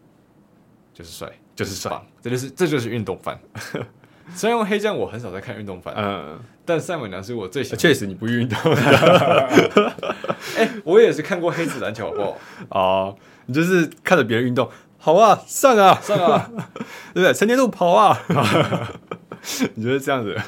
[0.92, 3.38] 就是帅，就是帅，这就是这就是运动范。
[4.34, 7.78] 虽然黑酱我很少在看运动番，嗯，但赛马娘是我最喜欢。
[7.78, 8.58] 确实你不运动，
[10.56, 12.38] 哎，我也是看过黑子篮球，好不好？
[12.70, 13.16] 哦，
[13.46, 16.50] 你就是看着别人运动，好啊，上啊，上啊，
[17.12, 17.34] 对不对？
[17.34, 18.18] 成年路跑啊，
[19.74, 20.40] 你觉得这样子？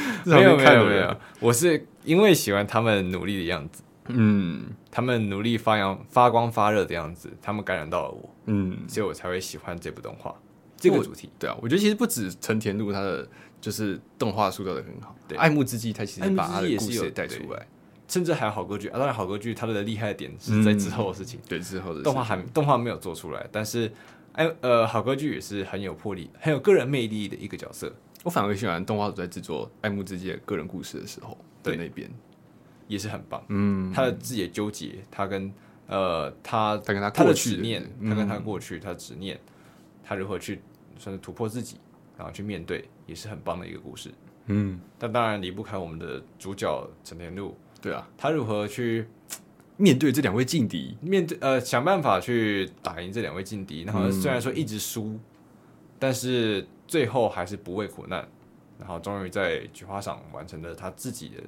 [0.24, 10.34] 没有没有没有，我是因为喜欢他们努力的样子，嗯，他们努力发扬发光发热的样子，他们感染到了我，嗯，所以我才会喜欢这部动画。
[10.76, 13.28] 这个主题对啊，我觉得其实不止成田路，他的
[13.60, 15.14] 就是动画塑造的很好。
[15.28, 17.66] 对，爱慕之际，他其实把他的故事也带出来，
[18.08, 18.98] 甚至还有好歌剧啊。
[18.98, 21.38] 当然，好歌剧它的厉害的点是在之后的事情。
[21.48, 23.92] 对，之后的动画还动画没有做出来，但是
[24.32, 27.94] 哎呃好歌剧也是很有魄力、很有个人魅力的一个角色。
[28.24, 32.10] 我反而喜欢动画组在制作爱慕之际的个人故事的时候的那边
[32.88, 33.44] 也是很棒。
[33.48, 35.52] 嗯，他的自己的纠结，他跟
[35.86, 39.38] 呃他他跟他他的执念，他跟他过去，他执念，
[40.04, 40.60] 他如何去。
[40.98, 41.78] 算是突破自己，
[42.16, 44.08] 然后去面对，也是很棒的一个故事。
[44.46, 47.56] 嗯，但当然离不开我们的主角陈天禄。
[47.80, 49.04] 对啊，他如何去
[49.78, 53.82] 面对这两位劲敌，面对呃想办法去打赢这两位劲敌。
[53.82, 55.20] 然后虽然说一直输，嗯、
[55.98, 58.28] 但是最后还是不畏苦难，
[58.78, 61.42] 然后终于在菊花赏完成了他自己的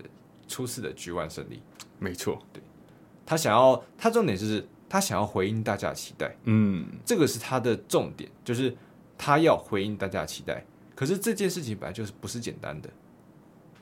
[0.49, 1.61] 初次的 G1 胜利。
[1.99, 2.63] 没错，对，
[3.27, 6.35] 他想要，他重点就是他想要回应大家的期待。
[6.45, 8.75] 嗯，这个是他的重点，就是。
[9.17, 10.63] 他要回应大家的期待，
[10.95, 12.91] 可是这件事情本来就是不是简单的，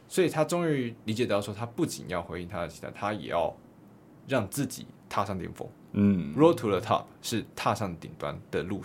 [0.06, 3.52] 所以他终于理解到说，他不仅要回应他的期待，他也要
[4.28, 5.66] 让自己踏上巅峰。
[5.92, 8.82] 嗯，Road to the top 是踏上顶端的路，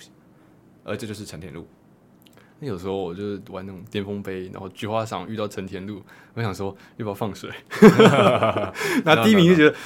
[0.85, 1.67] 而这就是成田路。
[2.59, 6.01] 那有时候我就玩那种巅峰杯，然后菊花赏遇到成田路，
[6.33, 7.49] 我想说要不要放水？
[9.05, 9.75] 那第一名就觉得。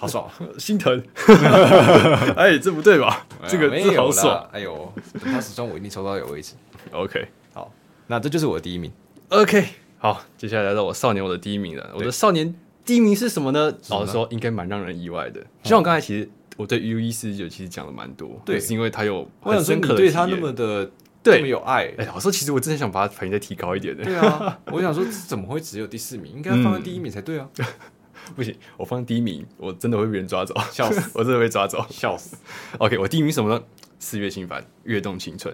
[0.00, 0.26] 好爽，
[0.58, 0.90] 心疼！
[2.34, 3.26] 哎，这不对吧？
[3.46, 4.48] 这个这好爽！
[4.50, 4.90] 哎呦，
[5.22, 6.54] 等他始终我一定抽到有位置。
[6.90, 7.70] OK，好，
[8.06, 8.90] 那这就是我的第一名。
[9.28, 9.62] OK，
[9.98, 11.90] 好，接下来来到我少年我的第一名了。
[11.94, 13.74] 我的少年第一名是什么呢？
[13.90, 15.44] 老实说，应该蛮让人意外的。
[15.64, 20.90] 像我刚才其实我对 U 一四九其实讲了蛮多，对，是因为他有很深刻的对他那么的
[21.22, 21.92] 对，那么有爱。
[21.98, 24.04] 哎，老实说，其实我真的想把它排名再提高一点的。
[24.04, 26.32] 对啊， 我想说，怎么会只有第四名？
[26.32, 27.48] 应该放在第一名才对啊。
[28.36, 31.10] 不行，我放第一名，我真的会被人抓走，笑死！
[31.18, 32.36] 我真的被抓走，笑死。
[32.78, 33.62] OK，我第一名什么呢？
[33.98, 35.52] 四月心烦《跃动青春》。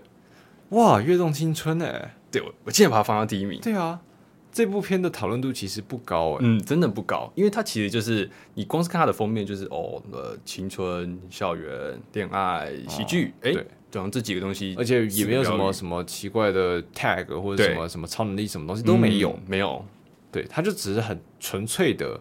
[0.71, 3.61] 哇，《跃动青春》哎，对我，我竟然把它放到第一名。
[3.61, 4.01] 对啊，
[4.53, 13.55] 这部片的讨论度其实不高哎，嗯，真的不高，因为它其实就是你光是看它的封面，就是哦，呃，青春、校园、恋爱、喜剧，哎，
[13.91, 19.85] 对，好像这几个东西，而且也没有什么什么奇怪的 tag 或者什么什么超能力，什么东西都没有，没有。
[20.33, 22.21] 对，他就只是很纯粹的。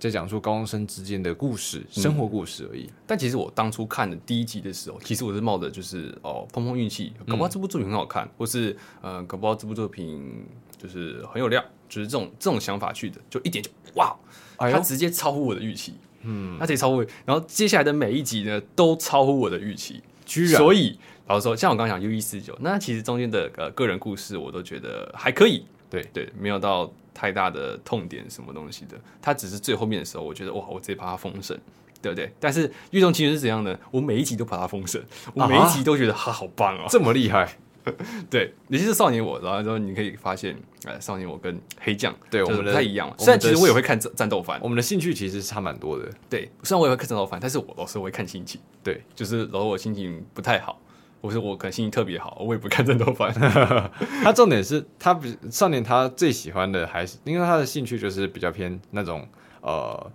[0.00, 2.84] 在讲述高中生之间的故事，生活故事而已。
[2.84, 10.46] 嗯、但其实我当初看的第一集的时候，其实我是冒着就是哦碰碰运气，搞不好这部作品很好看，嗯、或是呃搞不好这部作品
[10.80, 14.16] 就是很有料，就是这种这种想法去的，就一点就哇，
[14.58, 14.76] 哎、呦。
[14.76, 20.54] 它直接超乎我的预期，嗯，它直接超乎，然后接下来的每一集呢都超乎我的预期，居然。
[20.54, 26.92] 所以老实说，像我刚刚讲 U 一四九，那其实中间的呃个人故事我都觉得还可以，对对，没有到。
[27.20, 31.60] 太大的痛点什么东西的，他只是最后面的时候，我觉得哇，我直接把它封神，
[32.00, 32.32] 对不对？
[32.38, 33.76] 但是《运动情缘》是怎样呢？
[33.90, 35.04] 我每一集都把它封神，
[35.34, 37.58] 我每一集都觉得他好棒哦，这么厉害。
[38.30, 43.12] 对，尤其是少年我，然后之后你可以发现，呃，少年我跟黑酱对我们不太一样。
[43.18, 46.08] 虽然其实我也会看战战斗番，我们的兴趣其实差蛮多的。
[46.28, 48.60] 对，虽然我也会看战斗番，但是我老是会看心情。
[48.82, 50.80] 对，就是然后我心情不太好。
[51.20, 53.34] 我说我可能心情特别好，我也不看战斗番。
[54.22, 59.26] 他重点是他比少年他最喜欢的还是，因为他的兴趣就是比较偏那种
[59.60, 60.12] 呃，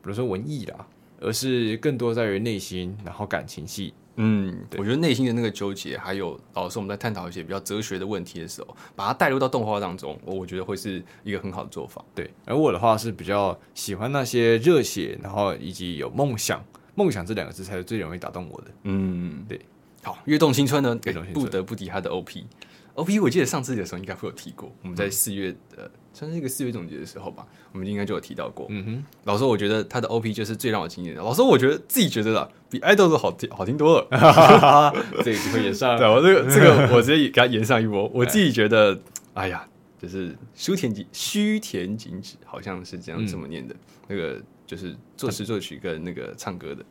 [0.00, 0.86] 比如说文艺啦，
[1.20, 3.92] 而是更多在于内心，然后感情戏。
[4.16, 12.04] 嗯，对我觉得内心的那个纠结，还有老师我们在探讨一些比较哲学的问题的时候，把它带入到动画当中，我我觉得会是一个很好的做法。
[12.14, 16.64] 对，而我的话是比较喜欢那些热血，然后以及有梦想，
[16.94, 18.66] 梦想这两个字才是最容易打动我的。
[18.84, 19.60] 嗯，对。
[20.02, 20.96] 好，跃动青春呢？
[21.34, 24.72] 不得不提他的 OP，OP 我记得上次的时候应该会有提过。
[24.82, 28.66] 我们在四月的算是一个四月总结的时候吧，我们应该就有提到过。
[28.70, 31.20] 嗯哼，老实说，我觉得他的 OP 就是最让我惊艳的。
[31.20, 34.08] 老实说，我觉得自己觉得啦，比 idol 都好听，好听多了。
[35.22, 38.08] 这个会演上，对我这个这个我直接给他演上一波。
[38.14, 38.98] 我自己觉得，
[39.34, 39.68] 哎呀，
[40.00, 43.76] 就是须田景须田景子好像是这样这么念的，
[44.08, 46.82] 那个就是作词作曲跟那个唱歌的，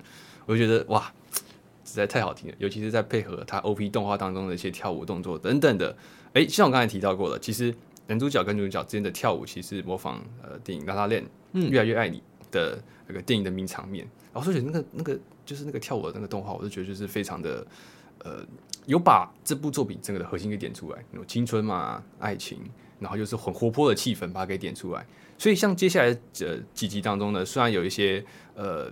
[0.46, 1.12] 我就觉得哇。
[1.88, 5.96] 实在太好听了，尤其是在配合他 OP 动画当中的一些跳舞动作等等的。
[6.34, 7.74] 哎、欸，像我刚才提到过了，其实
[8.08, 11.22] 男主角跟女主角之间的跳舞，其实模仿呃电影《La Land》
[11.54, 12.78] 嗯，越来越爱你的
[13.08, 14.08] 那个电影的名场面。
[14.32, 17.66] 然后说起那个那个就是那个跳舞的那个动画，我就觉得就是非常的
[18.20, 18.46] 呃，
[18.86, 22.60] 有把这部作品整个的核心给点出来，有青春嘛，爱情，
[23.00, 25.06] 然后又是很活泼的气氛，把它给点出来。
[25.38, 28.92] 所以像接下来这几集当中呢，虽然有一些呃，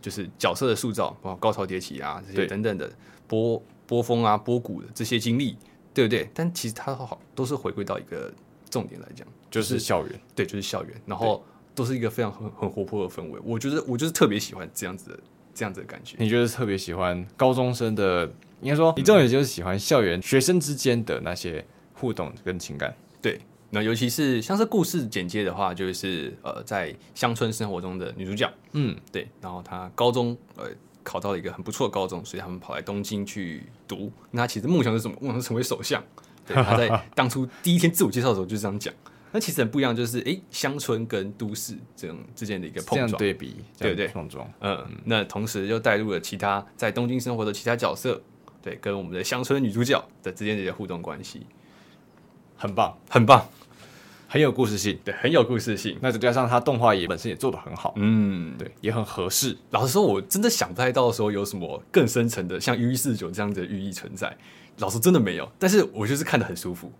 [0.00, 2.90] 就是角色的塑造，包括高潮迭起啊这些等等的
[3.26, 5.56] 波波峰啊波谷的这些经历。
[5.94, 6.28] 对不对？
[6.34, 8.28] 但其实它好都是回归到一个
[8.74, 10.20] 重点来讲，就是校园。
[10.34, 10.92] 对，就是校园。
[11.06, 11.44] 然后
[11.76, 13.40] 都是一个非常很很活泼的氛围。
[13.44, 15.18] 我觉得我就是特别喜欢这样子的
[15.54, 16.16] 这样子的感觉。
[16.18, 18.28] 你觉得特别喜欢高中生的？
[18.60, 21.64] 应该说，你重点就是喜欢校园学生之间的那些
[21.94, 22.92] 互动跟情感。
[23.22, 28.52] 对，那尤其是像是故事简介的话，就是呃，在乡村生活中的女主角。
[28.72, 29.28] 嗯，对。
[29.40, 30.68] 然后她高中呃。
[31.06, 34.10] 考到了一个很不错的高中，所以他们跑来东京去读。
[34.30, 35.14] 那他其实梦想是什么？
[35.20, 36.02] 梦想是成为首相。
[36.46, 38.92] 对，他在 当初第一天自我介绍的时候就这样讲。
[39.32, 44.06] 那其实很不一样，就是哎，乡村跟都市这种之间的一个碰撞对比，对不对？
[44.06, 44.48] 碰撞。
[44.60, 48.22] 嗯，嗯，那同时又带入了其他在东京生活的其他角色，
[48.62, 51.44] 对，跟我们的乡村女主角的之间的一些互动关系，
[52.56, 53.44] 很棒，很棒。
[54.26, 55.96] 很有故事性，对，很有故事性。
[56.00, 59.56] 那再加上它动画也本身也做的很好，嗯，对，也很合适。
[59.70, 64.36] 老实说，我真的想不太到说有什么更深层的，像《U 一四九》这样子的寓意存在。
[64.78, 65.50] 老师，真的没有。
[65.58, 66.90] 但是我就是看得很舒服，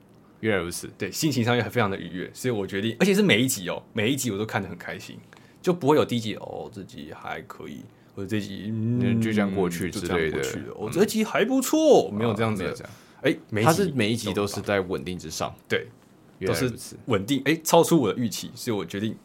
[0.40, 0.88] 原来如此。
[0.98, 5.18] 对，心情上也非常的愉悦，所以我决定，而且是每一集哦，每一集我都看得很开心，
[5.60, 7.80] 就不会有第一集哦，这集还可以，
[8.14, 10.40] 或者这集嗯就这样过去之类的。
[10.76, 12.88] 哦，这集还不错，没有这样子的。
[13.22, 15.86] 哎，它是每一集都是在稳定之上，对。
[16.44, 16.70] 都是
[17.06, 19.16] 稳定，哎，超出我的预期，所以我决定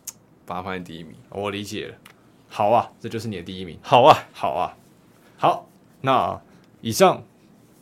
[0.46, 1.14] 把它放在第一名。
[1.32, 1.96] 我理解了，
[2.48, 3.78] 好啊，这就是你的第一名。
[3.82, 4.78] 好啊，好啊，
[5.36, 5.68] 好。
[6.00, 6.40] 那
[6.80, 7.22] 以上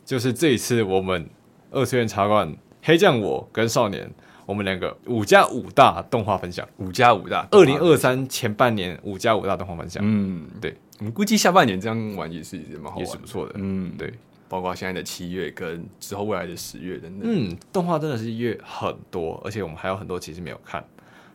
[0.08, 1.28] 就是这一次我们
[1.70, 4.10] 二次元茶馆黑酱我跟少年
[4.46, 10.02] 我们两个五加五大动画分享，五加五大二零二三前半年五加五大动画分享。
[10.02, 13.52] 嗯，对，我们估计下半年这样玩也是蛮好玩，也是不错的。
[13.56, 14.10] 嗯，对。
[14.48, 20.82] 包括现在的七月跟之后未来的十月等等，嗯，动画真的是月很多，而且我们还有很多其实没有看，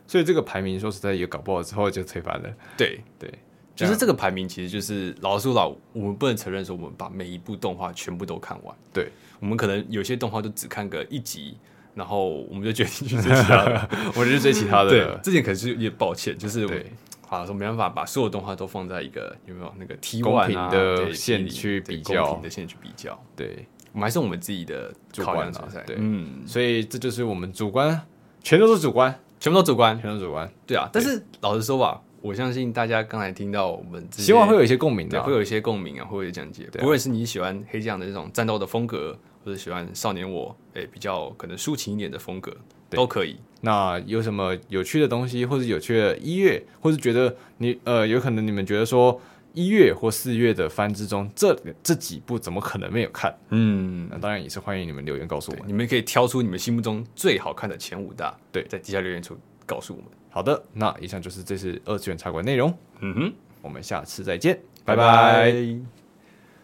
[0.08, 2.52] 所以这个排名说实在也搞不好之后就推翻了。
[2.76, 3.32] 对对，
[3.74, 8.74] 就是这个排名其实就是老实说老，我们不能承认说我们把每一部动画全部都看完。
[8.92, 9.10] 对，
[9.40, 11.56] 我们可能有些动画就只看个一集，
[11.94, 14.90] 然后我们就决定去追其他的， 我们就追其他的。
[14.90, 16.86] 对，这点可是有点抱歉，就是对。
[17.26, 28.00] 啊，说没办法把所有动画都放在一个有没有那个 T one 啊的线去比较，公平的线去比较，对，我们还是我们自己的主观啊，对，嗯，所以这就是我们主观，
[28.40, 30.88] 全都是主观，全部都主观，全都主观，对啊。
[30.92, 36.66] 但是老实说吧，我相信大家刚才听到我们，希望会有一些共鸣的，会有一些共鸣啊，会有一些讲解。
[36.72, 39.14] 不论是你喜欢黑酱的这种战斗的风格，
[39.44, 42.56] 或者喜欢少年我，哎，比较可能抒情一点的风格。
[42.88, 43.36] 都可以。
[43.60, 49.20] 那有什么有趣的东西，或者有趣的一月，或者觉得你呃，有可能你们觉得说
[49.52, 53.36] 一月或四月的番之中，这这几部怎么可能没有看？
[53.50, 55.68] 嗯，那当然也是欢迎你们留言告诉我们。
[55.68, 60.08] 你们可以挑出你们心目中最好看的前五大，对，在底下留言处告诉我们。
[60.34, 62.76] 好的，那以上就是这次二次元茶馆内容。
[62.98, 63.32] 嗯哼，
[63.62, 65.06] 我们下次再见，拜拜。
[65.06, 66.03] 拜拜。